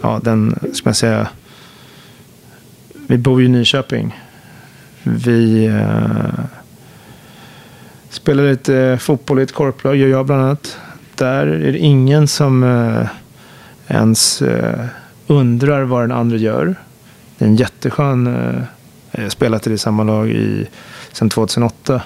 [0.00, 1.28] ja, den, ska man säga,
[3.06, 4.20] vi bor ju i Nyköping.
[5.02, 6.44] Vi eh,
[8.10, 10.78] spelar lite fotboll i ett korplag, gör jag bland annat
[11.14, 13.06] där är det ingen som eh,
[13.96, 14.84] ens eh,
[15.26, 16.74] undrar vad den andra gör.
[17.38, 18.26] Det är en jätteskön...
[18.26, 18.62] Eh,
[19.10, 20.66] jag har spelat i det samma lag i,
[21.18, 22.02] sedan 2008.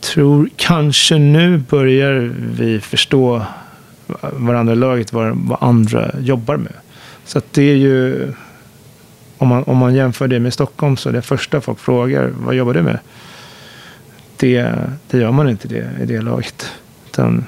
[0.00, 3.46] Tror kanske nu börjar vi förstå
[4.32, 6.72] varandra i laget, vad, vad andra jobbar med.
[7.24, 8.32] Så att det är ju...
[9.38, 12.54] Om man, om man jämför det med Stockholm så är det första folk frågar, vad
[12.54, 12.98] jobbar du med?
[14.36, 14.74] Det,
[15.10, 16.72] det gör man inte det, i det laget.
[17.06, 17.44] Utan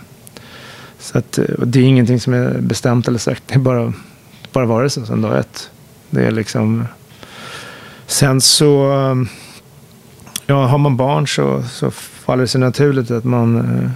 [0.99, 3.43] så att, det är ingenting som är bestämt eller sagt.
[3.47, 3.93] Det är bara,
[4.53, 5.71] bara varelsen sedan dag ett.
[6.11, 6.87] Det är liksom...
[8.07, 8.93] Sen så...
[10.51, 13.57] Ja, har man barn så, så faller det sig naturligt att man...
[13.57, 13.91] Eh,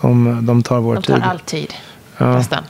[0.00, 1.04] de, de tar vår tid.
[1.04, 1.24] De tar tid.
[1.24, 1.74] all tid,
[2.18, 2.36] ja.
[2.36, 2.64] nästan.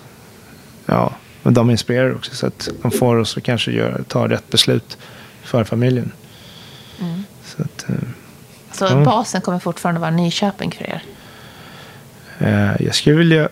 [0.87, 1.13] Ja,
[1.43, 2.35] men de inspirerar också.
[2.35, 4.99] Så att de får oss att kanske göra, ta rätt beslut
[5.43, 6.13] för familjen.
[7.01, 7.25] Mm.
[7.45, 7.95] Så, att, eh,
[8.73, 9.05] så ja.
[9.05, 11.03] basen kommer fortfarande vara Nyköping för er?
[12.39, 13.49] Eh, jag skulle vilja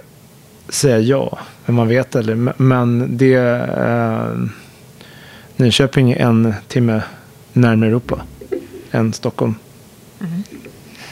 [0.69, 2.37] säga ja, men man vet aldrig.
[2.57, 3.35] Men det...
[3.79, 4.49] Eh,
[5.57, 7.03] Nyköping är en timme
[7.53, 8.23] närmare Europa
[8.93, 9.55] än Stockholm.
[10.21, 10.43] Mm.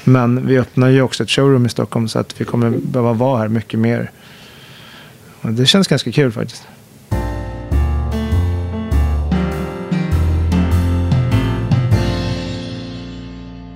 [0.05, 3.39] Men vi öppnar ju också ett showroom i Stockholm så att vi kommer behöva vara
[3.39, 4.11] här mycket mer.
[5.41, 6.67] Och det känns ganska kul faktiskt.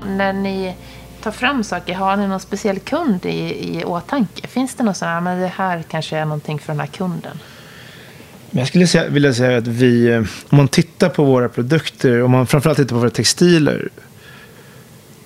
[0.06, 0.74] När ni
[1.22, 1.94] tar fram saker?
[1.94, 4.46] Har ni någon speciell kund i, i åtanke?
[4.46, 7.38] Finns det något här, men det här kanske är någonting för den här kunden?
[8.50, 10.18] Jag skulle säga, vilja säga att vi, eh,
[10.48, 13.88] om man tittar på våra produkter, om man framförallt tittar på våra textiler,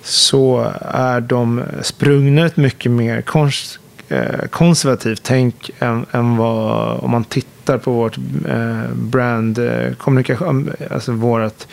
[0.03, 7.11] så är de sprungna ett mycket mer kons, eh, konservativt tänk än, än vad, om
[7.11, 8.17] man tittar på vårt
[8.47, 11.67] eh, brand, eh, kommunikation, alltså vårat,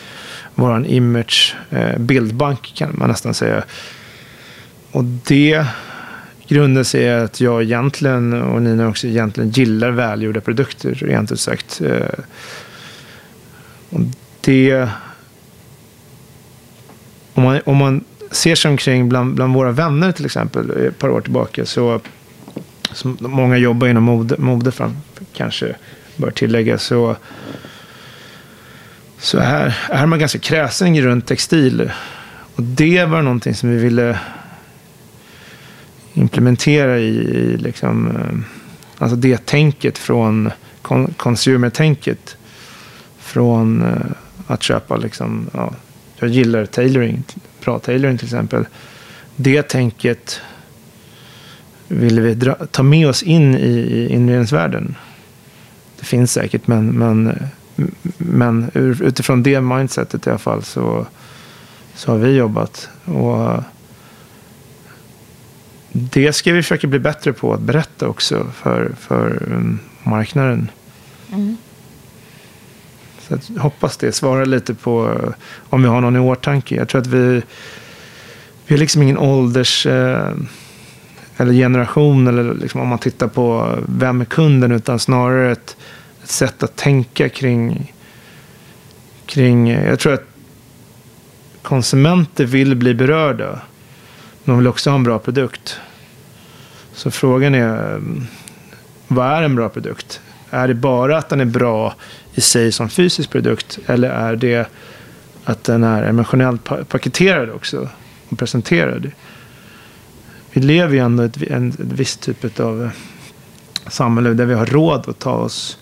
[0.55, 3.63] våran image, eh, bildbank kan man nästan säga.
[4.91, 5.65] Och det
[6.51, 11.81] Grunden sig att jag egentligen, och Nina också egentligen, gillar välgjorda produkter, rent ut sagt.
[11.81, 12.19] Eh,
[13.89, 13.99] och
[14.41, 14.89] det...
[17.33, 21.09] Om man, om man ser sig omkring bland, bland våra vänner till exempel, ett par
[21.09, 22.01] år tillbaka, så
[22.93, 24.97] som många jobbar inom mode, mode fram,
[25.33, 25.75] kanske
[26.15, 27.15] bör tillägga, så,
[29.19, 31.91] så är, är man ganska kräsen runt textil.
[32.55, 34.19] Och det var någonting som vi ville
[36.13, 38.37] implementera i, i liksom, eh,
[38.97, 40.51] alltså det tänket från
[41.17, 42.37] consumer-tänket.
[43.19, 44.11] Från eh,
[44.47, 45.73] att köpa liksom, ja,
[46.17, 47.23] jag gillar tailoring,
[47.63, 48.65] bra tailoring till exempel.
[49.35, 50.41] Det tänket
[51.87, 54.95] ville vi dra, ta med oss in i, i inredningsvärlden.
[55.99, 57.37] Det finns säkert, men, men,
[58.17, 61.05] men utifrån det mindsetet i alla fall så,
[61.95, 62.89] så har vi jobbat.
[63.05, 63.63] Och
[65.91, 70.69] det ska vi försöka bli bättre på att berätta också för, för um, marknaden.
[71.31, 71.57] Mm.
[73.19, 75.33] Så jag hoppas det svarar lite på uh,
[75.69, 76.75] om vi har någon i åtanke.
[76.75, 77.41] Jag tror att vi,
[78.65, 80.33] vi har liksom ingen ålders uh,
[81.37, 85.77] eller generation eller liksom om man tittar på vem är kunden utan snarare ett,
[86.23, 87.91] ett sätt att tänka kring
[89.31, 90.25] kring, jag tror att
[91.61, 93.59] konsumenter vill bli berörda.
[94.45, 95.79] De vill också ha en bra produkt.
[96.93, 98.27] Så frågan är, ehm,
[99.07, 100.21] vad är en bra produkt?
[100.49, 101.95] Är det bara att den är bra
[102.33, 103.79] i sig som fysisk produkt?
[103.85, 104.69] Eller är det
[105.43, 107.89] att den är emotionellt paketerad också
[108.29, 109.11] och presenterad?
[110.53, 112.89] Vi lever ju ändå i ett, en, ett visst typ av eh,
[113.87, 115.77] samhälle där vi har råd att ta oss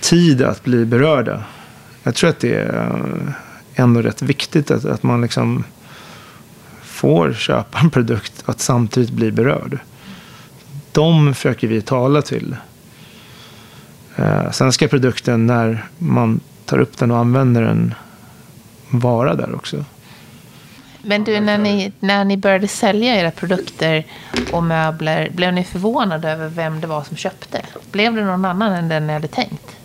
[0.00, 1.44] tid att bli berörda.
[2.02, 3.32] Jag tror att det är eh,
[3.74, 5.64] ändå rätt viktigt att, att man liksom
[6.94, 9.78] får köpa en produkt att samtidigt bli berörd.
[10.92, 12.56] De försöker vi tala till.
[14.16, 17.94] Eh, sen ska produkten, när man tar upp den och använder den,
[18.90, 19.84] vara där också.
[21.02, 24.06] Men du, när ni, när ni började sälja era produkter
[24.52, 27.62] och möbler, blev ni förvånade över vem det var som köpte?
[27.92, 29.76] Blev det någon annan än den ni hade tänkt?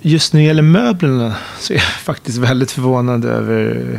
[0.00, 3.98] Just när det gäller möblerna så är jag faktiskt väldigt förvånad över,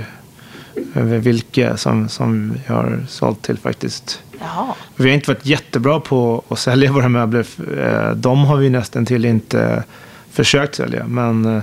[0.95, 4.22] över vilka som, som jag har sålt till faktiskt.
[4.39, 4.74] Jaha.
[4.95, 7.45] Vi har inte varit jättebra på att sälja våra möbler.
[7.78, 9.84] Uh, de har vi nästan till inte
[10.32, 11.08] försökt sälja.
[11.08, 11.62] Men uh,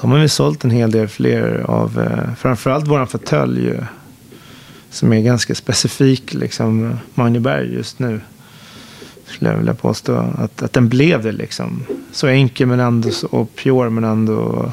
[0.00, 2.08] de har vi sålt en hel del fler av.
[2.38, 3.74] Framförallt vår fåtölj
[4.90, 8.20] som är ganska specifik, liksom Magneberg just nu
[9.26, 10.16] skulle jag vilja påstå.
[10.38, 11.82] Att, att den blev det liksom.
[12.12, 14.72] Så enkel men ändå så, och pure men ändå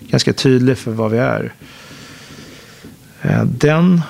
[0.00, 1.52] ganska tydlig för vad vi är.
[3.22, 4.02] Eh, den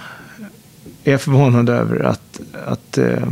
[1.04, 3.28] är förvånad över att, att eh,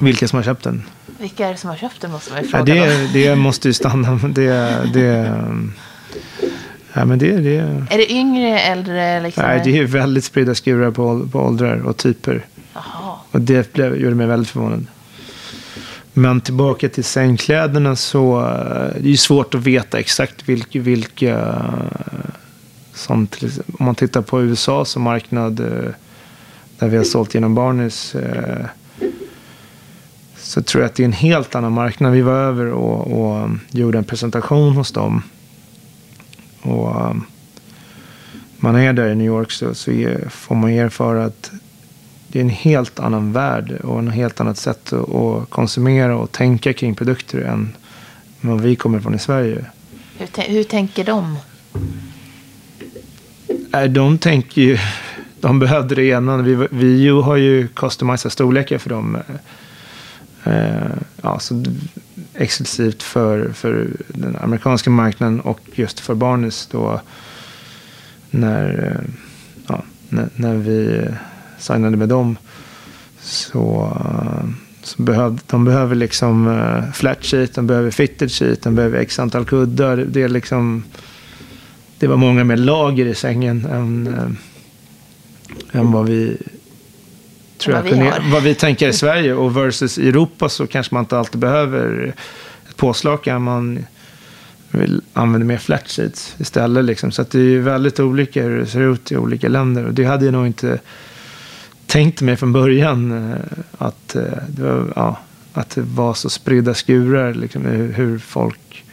[0.00, 0.82] vilka som har köpt den.
[1.18, 2.76] Vilka är det som har köpt den måste man ju fråga.
[2.76, 4.20] Ja, det, det måste ju stanna.
[4.28, 5.34] Det, det,
[6.92, 7.56] ja, men det, det,
[7.90, 9.20] är det yngre, äldre?
[9.20, 9.42] Liksom?
[9.42, 12.46] Nej, det är väldigt spridda skurar på, på åldrar och typer.
[12.74, 13.16] Jaha.
[13.30, 14.86] Och det blev, gjorde mig väldigt förvånad.
[16.16, 22.30] Men tillbaka till sängkläderna så eh, det är svårt att veta exakt vilka, vilka eh,
[22.92, 25.90] som till, om man tittar på USA som marknad eh,
[26.78, 28.16] där vi har sålt genom Barnis,
[30.36, 32.12] så tror jag att det är en helt annan marknad.
[32.12, 35.22] Vi var över och, och gjorde en presentation hos dem.
[36.62, 37.16] Och
[38.56, 39.90] man är där i New York så, så
[40.30, 41.50] får man erfara att
[42.34, 46.72] det är en helt annan värld och en helt annat sätt att, konsumera och tänka
[46.72, 47.76] kring produkter än
[48.40, 49.64] vad vi kommer från i Sverige.
[50.18, 51.38] Hur, hur tänker de?
[53.88, 54.78] De tänker ju,
[55.40, 56.36] de behövde det ena.
[56.36, 59.18] Vi, vi har ju customiserat storlekar för dem.
[60.44, 61.64] Eh, ja, så
[62.34, 67.00] exklusivt för, för den amerikanska marknaden och just för Barnes då.
[68.30, 69.10] När, eh,
[69.68, 71.08] ja, när, när vi
[71.64, 72.36] signade med dem.
[73.20, 73.92] Så,
[74.82, 79.18] så behöv, de behöver liksom uh, flat sheet, de behöver fitted sheet, de behöver x
[79.18, 79.96] antal kuddar.
[79.96, 80.84] Det, är liksom,
[81.98, 86.36] det var många mer lager i sängen än, uh, än vad vi
[87.58, 89.34] tror vad, jag vi vad vi tänker i Sverige.
[89.34, 92.14] Och versus i Europa så kanske man inte alltid behöver
[92.68, 93.42] ett påslakan.
[93.42, 93.86] Man
[94.70, 96.84] vill använda mer flat sheets istället.
[96.84, 97.12] Liksom.
[97.12, 99.84] Så det är väldigt olika hur det ser ut i olika länder.
[99.84, 100.78] Och det hade jag nog inte
[101.94, 103.38] tänkte mig från början eh,
[103.78, 105.18] att, eh, det var, ja,
[105.52, 107.34] att det var så spridda skurar.
[107.34, 107.64] Liksom,
[107.94, 108.84] hur folk...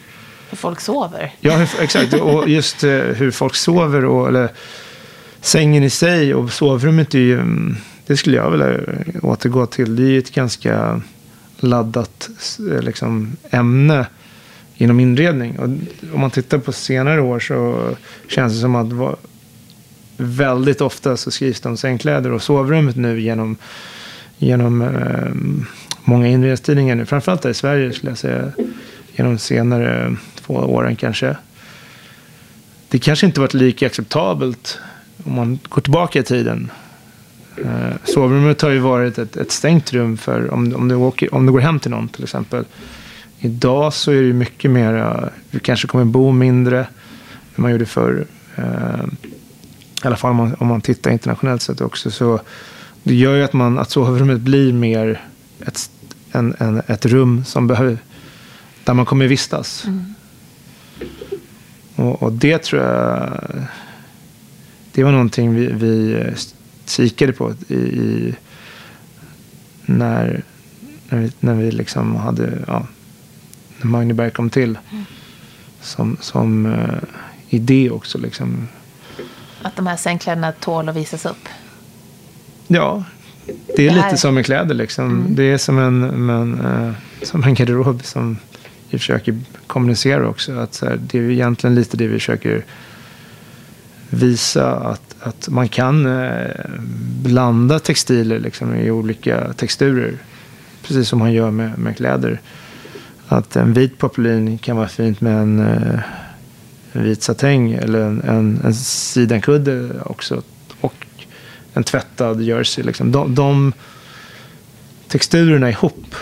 [0.50, 1.34] Hur folk sover.
[1.40, 2.14] Ja, hur, exakt.
[2.14, 4.06] Och just eh, hur folk sover.
[4.06, 4.50] Och, eller,
[5.40, 7.34] sängen i sig och sovrummet är ju...
[7.34, 7.76] Mm,
[8.08, 8.80] det skulle jag vilja
[9.22, 9.96] återgå till.
[9.96, 11.02] Det är ju ett ganska
[11.60, 12.30] laddat
[12.82, 14.06] liksom, ämne
[14.76, 15.60] inom inredning.
[15.60, 15.66] Och
[16.14, 17.90] om man tittar på senare år så
[18.28, 19.18] känns det som att
[20.18, 23.58] väldigt ofta så skrivs det om sängkläder och sovrummet nu genom,
[24.38, 25.32] genom eh,
[26.04, 27.06] många inredningstidningar nu.
[27.06, 28.52] Framförallt här i Sverige skulle jag säga.
[29.16, 31.36] Genom senare två åren kanske.
[32.90, 34.80] Det kanske inte varit lika acceptabelt
[35.24, 36.72] om man går tillbaka i tiden.
[37.58, 41.46] Eh, sovrummet har ju varit ett, ett stängt rum för om, om, du åker, om
[41.46, 42.66] du går hem till någon till exempel.
[43.40, 46.86] Idag så är det mycket mer, du kanske kommer bo mindre än
[47.56, 48.26] man gjorde förr.
[48.56, 49.06] Eh,
[50.04, 52.40] i alla fall om man, om man tittar internationellt sett också, så
[53.04, 55.22] det gör ju att, man, att sovrummet blir mer
[55.66, 55.90] ett,
[56.32, 57.98] en, en, ett rum som behöver,
[58.84, 59.86] där man kommer vistas.
[59.88, 60.14] Mm.
[61.96, 63.32] Och, och, det tror jag,
[64.92, 66.24] det var någonting vi, vi
[66.86, 68.36] kikade på i, i
[69.86, 70.44] när,
[71.10, 72.88] när vi, när vi liksom hade, ja,
[73.78, 74.78] när Magneberg kom till.
[74.92, 75.06] Mm.
[75.82, 77.04] Som, som uh,
[77.50, 78.68] idé också liksom.
[79.62, 81.50] Att de här sängkläderna tål att visas upp?
[82.68, 83.04] Ja,
[83.46, 85.06] det är Det lite som med kläder liksom.
[85.06, 85.36] Mm.
[85.36, 88.38] Det är som en, en, eh, som en garderob som
[88.90, 90.60] vi försöker kommunicera också.
[90.60, 92.66] Att så här, det är egentligen lite det vi försöker
[94.10, 94.76] visa.
[94.76, 96.50] Att, att man kan eh,
[97.24, 100.18] blanda textiler liksom, i olika texturer.
[100.84, 102.40] Precis som man gör med, med kläder.
[103.28, 106.00] Att en vit poplin kan vara fint med en, eh,
[106.92, 110.42] en vit satäng eller en, en, en sidenkudde också.
[110.82, 111.06] Och
[111.74, 112.84] en tvättad jersey.
[112.84, 113.12] Liksom.
[113.12, 113.74] De, de
[115.08, 116.16] texturerna ihop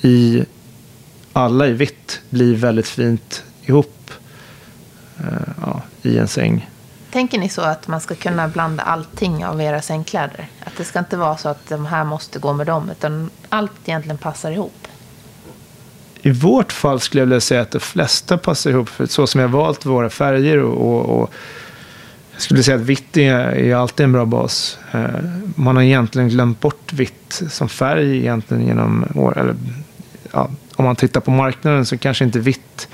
[0.00, 0.44] i
[1.32, 4.10] alla i vitt blir väldigt fint ihop
[5.18, 5.24] eh,
[5.60, 6.70] ja, i en säng.
[7.10, 10.48] Tänker ni så att man ska kunna blanda allting av era sängkläder?
[10.64, 13.72] Att det ska inte vara så att de här måste gå med dem, utan allt
[13.84, 14.88] egentligen passar ihop?
[16.22, 18.88] I vårt fall skulle jag vilja säga att de flesta passar ihop.
[18.88, 21.34] För så som jag har valt våra färger och, och, och
[22.32, 24.78] jag skulle säga att vitt är, är alltid en bra bas.
[24.92, 25.04] Eh,
[25.54, 29.38] Man har egentligen glömt bort vitt som färg egentligen genom år.
[29.38, 29.54] Eller,
[30.32, 32.88] ja, om man tittar på marknaden så kanske inte vitt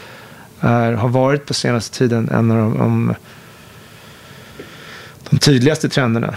[0.60, 3.14] är, har varit på senaste tiden en av de, de,
[5.30, 6.34] de tydligaste trenderna.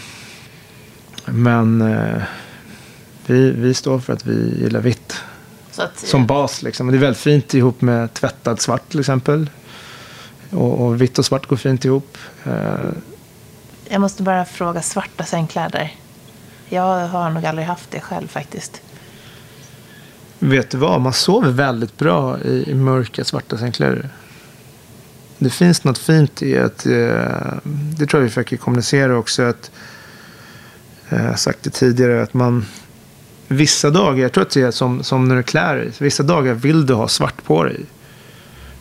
[1.25, 2.21] Men eh,
[3.25, 5.21] vi, vi står för att vi gillar vitt
[5.77, 6.61] att, som bas.
[6.61, 6.87] Liksom.
[6.91, 9.49] Det är väldigt fint ihop med tvättad svart till exempel.
[10.49, 12.17] Och, och vitt och svart går fint ihop.
[12.43, 12.73] Eh,
[13.89, 15.95] Jag måste bara fråga svarta sängkläder.
[16.69, 18.81] Jag har nog aldrig haft det själv faktiskt.
[20.39, 21.01] vet du vad?
[21.01, 24.09] Man sover väldigt bra i, i mörka svarta sängkläder.
[25.37, 27.53] Det finns något fint i att, eh,
[27.97, 29.71] det tror jag vi försöker kommunicera också, att,
[31.09, 32.65] eh, jag har sagt det tidigare, att man
[33.51, 36.53] vissa dagar, jag tror att det är som, som när du klär dig, vissa dagar
[36.53, 37.85] vill du ha svart på dig.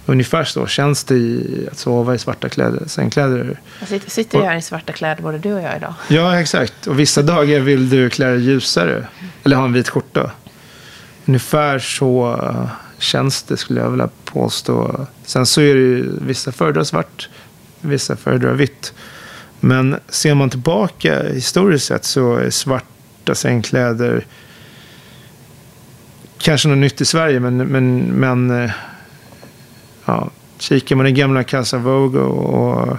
[0.06, 3.60] Ungefär så känns det i att sova i svarta kläder, sängkläder.
[3.80, 5.94] Jag sitter, sitter ju här i svarta kläder, både du och jag idag.
[6.08, 6.86] Ja, exakt.
[6.86, 9.06] Och vissa dagar vill du klä dig ljusare.
[9.44, 10.30] Eller ha en vit skjorta.
[11.24, 15.06] Ungefär så eh, känns det skulle jag vilja påstå.
[15.24, 17.28] Sen så är det ju, vissa föredrar svart,
[17.80, 18.92] vissa föredrar vitt.
[19.60, 24.24] Men ser man tillbaka historiskt sett så är svarta sängkläder
[26.38, 28.70] kanske något nytt i Sverige, men, men, men eh,
[30.04, 32.98] ja, kikar man i gamla Casa Vogue och,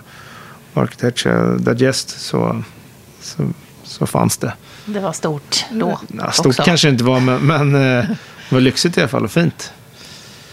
[0.74, 2.64] Architecture Digest så,
[3.22, 3.50] så,
[3.84, 4.54] så fanns det.
[4.86, 6.64] Det var stort då Ja, stort också.
[6.64, 9.74] kanske det inte var, men, men eh, det var lyxigt i alla fall och fint.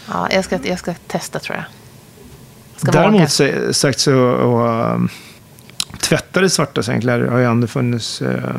[0.09, 1.65] Ja, jag, ska, jag ska testa tror jag.
[2.77, 3.01] Ska våga.
[3.11, 5.09] Däremot så- sagt så och, um,
[6.01, 8.55] tvättade svarta sängkläder har ju ändå funnits eh,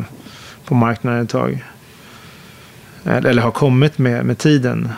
[0.65, 1.65] på marknaden ett tag.
[3.07, 4.89] Eh, eller, har kommit med, med tiden.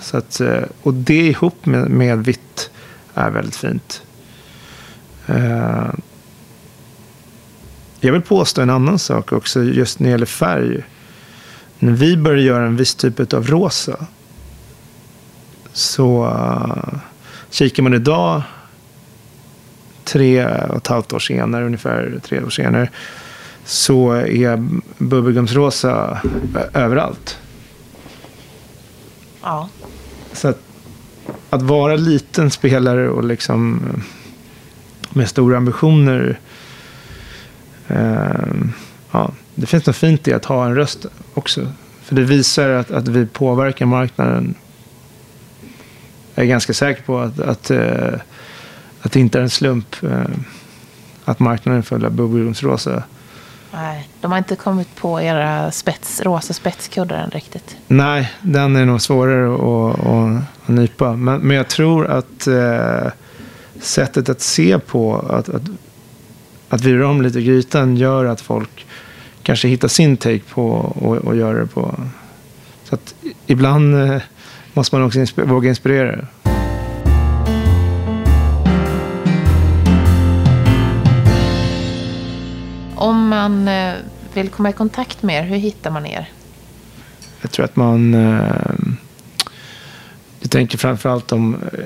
[0.00, 2.70] Så att, eh, och det ihop med, med vitt
[3.14, 4.02] är väldigt fint.
[5.26, 5.90] Eh,
[8.00, 10.82] jag vill påstå en annan sak också just när det gäller färg.
[11.78, 14.06] När vi började göra en viss typ av rosa
[15.72, 16.34] så
[17.50, 18.42] kikar man idag
[20.04, 22.90] tre och ett halvt år senare, ungefär tre år senare,
[23.64, 26.20] så är bubbelgumsrosa
[26.74, 27.38] överallt.
[29.42, 29.68] Ja,
[30.32, 30.58] Så att,
[31.50, 34.02] att vara liten spelare och liksom eh,
[35.10, 36.40] med stora ambitioner.
[37.88, 38.54] Eh,
[39.10, 41.72] ja, det finns något fint i att ha en röst också.
[42.02, 44.54] För det visar att, att vi påverkar marknaden.
[46.34, 48.14] Jag är ganska säker på att, att, eh,
[49.00, 50.24] att det inte är en slump eh,
[51.24, 53.02] att marknaden följer bubbelgumsrosa
[53.72, 54.08] nej.
[54.20, 57.76] De har inte kommit på era spets, rosa spetskuddar än riktigt.
[57.86, 61.12] Nej, den är nog svårare att, att, att nypa.
[61.16, 63.12] Men, men jag tror att eh,
[63.80, 65.62] sättet att se på, att, att,
[66.68, 68.86] att vira om lite i grytan gör att folk
[69.42, 71.94] kanske hittar sin take på och, och gör det på.
[72.84, 73.14] Så att
[73.46, 74.22] ibland eh,
[74.72, 76.26] måste man också insp- våga inspirera.
[82.98, 83.94] Om man eh,
[84.34, 86.28] vill komma i kontakt med er, hur hittar man er?
[87.40, 88.14] Jag tror att man...
[88.14, 88.42] Eh,
[90.40, 91.84] jag tänker framförallt om, eh,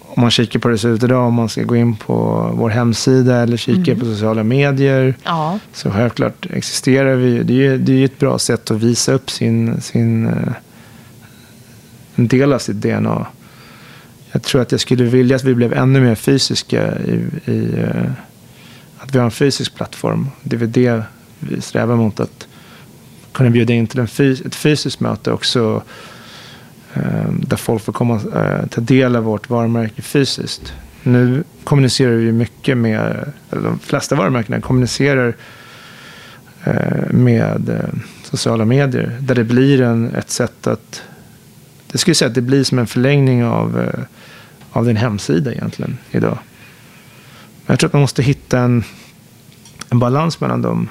[0.00, 2.50] om man kikar på hur det ser ut idag, om man ska gå in på
[2.54, 5.14] vår hemsida eller kika på sociala medier.
[5.24, 7.42] Ja, Så självklart existerar vi.
[7.42, 10.52] Det är ju det är ett bra sätt att visa upp sin, sin eh,
[12.14, 13.26] en del av sitt DNA.
[14.32, 18.10] Jag tror att jag skulle vilja att vi blev ännu mer fysiska i, i eh,
[19.14, 20.28] vi har en fysisk plattform.
[20.42, 21.02] Det är väl det
[21.38, 22.20] vi strävar mot.
[22.20, 22.46] Att
[23.32, 25.82] kunna bjuda in till en fys- ett fysiskt möte också.
[26.94, 30.72] eh, Där folk får komma eh, ta del av vårt varumärke fysiskt.
[31.02, 35.34] Nu kommunicerar vi mycket med, eller de flesta varumärkena kommunicerar
[36.64, 39.16] eh, med eh, sociala medier.
[39.20, 41.02] Där det blir en, ett sätt att...
[41.92, 44.00] Det skulle säga att det blir som en förlängning av, eh,
[44.72, 46.38] av din hemsida egentligen idag.
[47.66, 48.84] Jag tror att man måste hitta en,
[49.90, 50.88] en balans mellan dem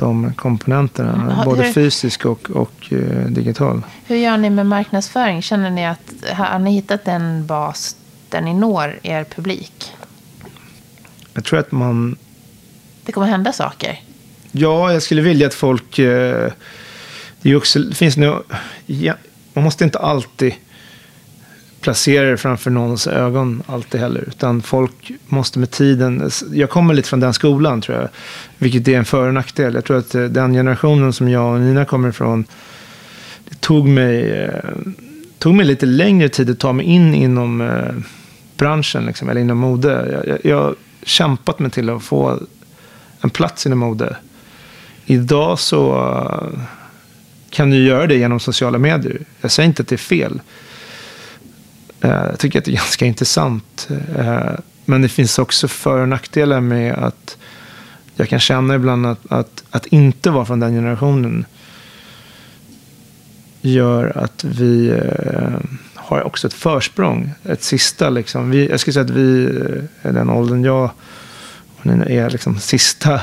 [0.00, 1.32] de komponenterna.
[1.32, 1.44] Mm.
[1.44, 3.82] Både Hur- fysisk och, och eh, digital.
[4.06, 5.42] Hur gör ni med marknadsföring?
[5.42, 7.96] Känner ni att har ni hittat en bas
[8.28, 9.92] där ni når er publik?
[11.34, 12.16] Jag tror att man...
[13.04, 14.00] Det kommer hända saker.
[14.52, 15.98] Ja, jag skulle vilja att folk...
[15.98, 16.52] Eh,
[17.42, 18.42] det också, det finns nu,
[18.86, 19.14] ja,
[19.52, 20.54] man måste inte alltid
[21.80, 24.24] placera det framför någons ögon alltid heller.
[24.28, 26.30] Utan folk måste med tiden...
[26.52, 28.08] Jag kommer lite från den skolan tror jag.
[28.58, 29.74] Vilket är en för och nackdel.
[29.74, 32.44] Jag tror att eh, den generationen som jag och Nina kommer ifrån.
[33.48, 34.64] Det tog mig, eh,
[35.38, 37.94] tog mig lite längre tid att ta mig in inom eh,
[38.56, 39.06] branschen.
[39.06, 40.08] Liksom, eller inom mode.
[40.12, 42.38] Jag, jag, jag har kämpat mig till att få
[43.20, 44.16] en plats inom mode.
[45.06, 46.60] Idag så eh,
[47.50, 49.18] kan du göra det genom sociala medier.
[49.40, 50.40] Jag säger inte att det är fel.
[52.00, 53.88] Eh, jag tycker att det är ganska intressant.
[54.16, 54.52] Eh,
[54.84, 57.36] men det finns också för och nackdelar med att
[58.16, 61.44] jag kan känna ibland att, att, att inte vara från den generationen
[63.60, 65.58] gör att vi eh,
[65.94, 67.30] har också ett försprång.
[67.44, 68.50] Ett sista liksom.
[68.50, 69.44] Vi, jag skulle säga att vi
[70.02, 70.90] är den åldern jag
[71.76, 73.20] och Nina är liksom sista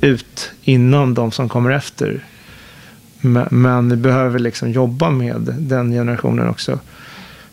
[0.00, 2.24] ut innan de som kommer efter.
[3.20, 6.78] Men, men vi behöver liksom jobba med den generationen också.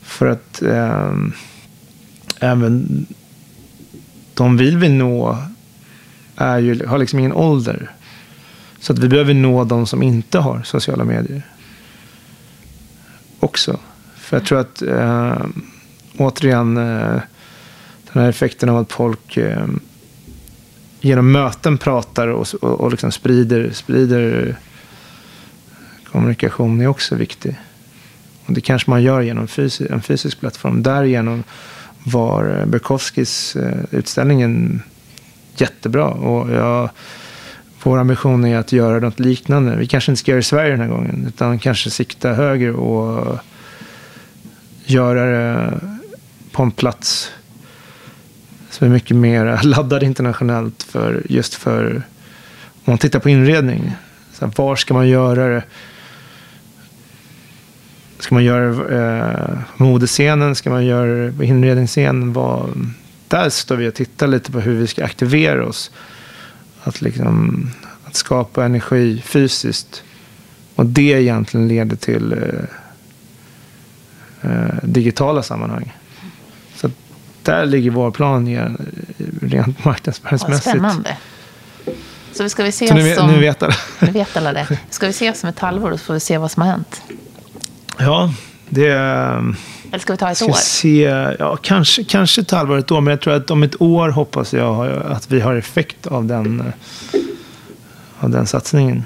[0.06, 1.14] För att eh,
[2.39, 3.06] även
[4.34, 5.38] de vi vill nå
[6.36, 7.91] är ju, har liksom ingen ålder.
[8.80, 11.41] Så att vi behöver nå de som inte har sociala medier.
[13.39, 13.80] Också.
[14.16, 15.45] För jag tror att eh,
[16.18, 17.22] återigen eh,
[18.14, 19.68] den här effekten av att folk eh,
[21.01, 24.56] genom möten pratar och, och, och liksom sprider, sprider
[26.12, 27.56] kommunikation är också viktig.
[28.46, 30.84] Och det kanske man gör genom fysi- en fysisk plattform.
[30.84, 31.43] Därigenom
[32.04, 34.82] var eh, Bukowskis eh, utställningen
[35.58, 36.08] jättebra.
[36.08, 36.89] Och jag,
[37.84, 39.76] vår ambition är att göra något liknande.
[39.76, 41.26] Vi kanske inte ska göra det i Sverige den här gången.
[41.28, 43.38] Utan kanske sikta högre och
[44.86, 45.80] göra det
[46.52, 47.32] på en plats
[48.70, 50.84] som är mycket mer laddad internationellt.
[50.84, 51.96] För, just för,
[52.66, 53.96] om man tittar på inredning.
[54.34, 55.64] Så här, var ska man göra det?
[58.20, 58.97] Ska man göra
[59.49, 60.55] eh, modescenen?
[60.55, 62.34] Ska man göra inredningsscenen?
[62.34, 62.70] Vad,
[63.28, 65.91] där står vi och tittar lite på hur vi ska aktivera oss.
[66.84, 67.70] Att, liksom,
[68.05, 70.03] att skapa energi fysiskt.
[70.76, 72.39] Och det egentligen leder till eh,
[74.51, 75.93] eh, digitala sammanhang.
[76.76, 76.89] Så
[77.43, 78.91] där ligger vår plan igen,
[79.41, 80.70] rent marknadsföringsmässigt.
[80.70, 81.18] spännande.
[82.34, 83.32] Så vi ska vi ses Så nu, vet- om...
[83.32, 83.76] nu vet alla.
[83.99, 84.80] Nu vet alla det.
[84.89, 87.01] Ska vi ses om ett halvår och så får vi se vad som har hänt?
[87.98, 88.34] Ja,
[88.70, 88.91] det.
[88.91, 90.54] Eller ska vi ta ett Ska år?
[90.54, 91.02] se,
[91.39, 93.02] ja, kanske, kanske ett halvår, ett år.
[93.02, 96.60] Men jag tror att om ett år hoppas jag att vi har effekt av den,
[96.60, 97.22] eh,
[98.20, 99.06] av den satsningen.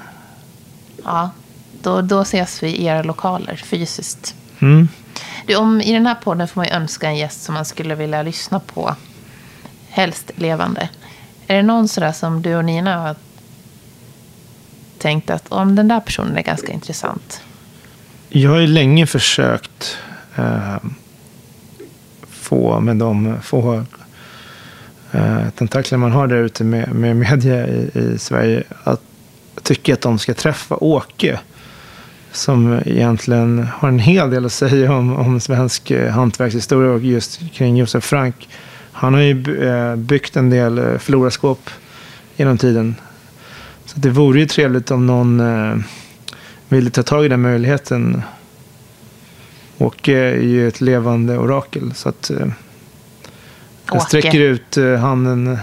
[1.04, 1.30] Ja,
[1.82, 4.34] då, då ses vi i era lokaler fysiskt.
[4.58, 4.88] Mm.
[5.46, 7.94] Du, om, I den här podden får man ju önska en gäst som man skulle
[7.94, 8.94] vilja lyssna på.
[9.88, 10.88] Helst levande.
[11.46, 13.16] Är det någon sådär som du och Nina har
[14.98, 17.40] tänkt att om den där personen är ganska intressant?
[18.32, 19.98] Jag har ju länge försökt
[20.36, 20.76] eh,
[22.28, 23.84] få med de få
[25.12, 29.00] eh, tentakler man har där ute med, med media i, i Sverige att
[29.62, 31.40] tycka att de ska träffa Åke.
[32.32, 37.52] Som egentligen har en hel del att säga om, om svensk eh, hantverkshistoria och just
[37.52, 38.48] kring Josef Frank.
[38.92, 41.70] Han har ju eh, byggt en del eh, förlorarskåp
[42.36, 42.94] genom tiden.
[43.84, 45.76] Så det vore ju trevligt om någon eh,
[46.70, 48.22] ville ta tag i den möjligheten.
[49.78, 51.94] Åke är ju ett levande orakel.
[51.94, 52.46] Så att eh,
[53.92, 55.58] jag sträcker ut eh, handen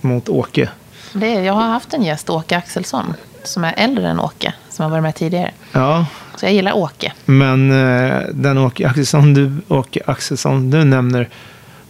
[0.00, 0.68] mot Åke.
[1.12, 4.82] Det är, jag har haft en gäst, Åke Axelsson, som är äldre än Åke, som
[4.82, 5.50] har varit med tidigare.
[5.72, 7.12] Ja, Så jag gillar Åke.
[7.24, 11.28] men eh, den Åke Axelsson, du, Åke Axelsson du nämner,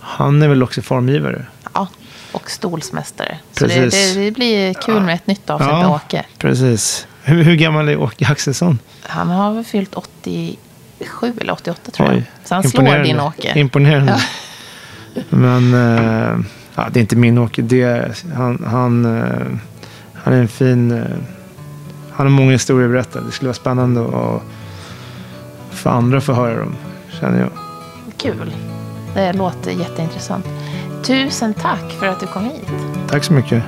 [0.00, 1.46] han är väl också formgivare?
[1.74, 1.88] Ja,
[2.32, 3.38] och stolsmästare.
[3.52, 4.14] Så det, Precis.
[4.14, 6.24] det, det blir kul med ett nytt avsnitt med Åke.
[6.38, 7.06] precis.
[7.28, 8.78] Hur, hur gammal är Åke Axelsson?
[9.02, 10.56] Han har väl fyllt 87
[11.40, 12.16] eller 88 tror jag.
[12.16, 13.58] Oj, Så han slår din Åke.
[13.58, 14.20] Imponerande.
[15.30, 16.38] Men eh,
[16.74, 17.62] ja, det är inte min Åke.
[17.62, 19.46] Det är, han, han, eh,
[20.14, 20.90] han är en fin...
[20.90, 21.04] Eh,
[22.12, 23.20] han har många historier att berätta.
[23.20, 24.42] Det skulle vara spännande att
[25.70, 26.76] för andra få höra dem,
[27.20, 27.50] känner jag.
[28.16, 28.52] Kul.
[29.14, 30.46] Det låter jätteintressant.
[31.02, 32.68] Tusen tack för att du kom hit.
[33.08, 33.62] Tack så mycket.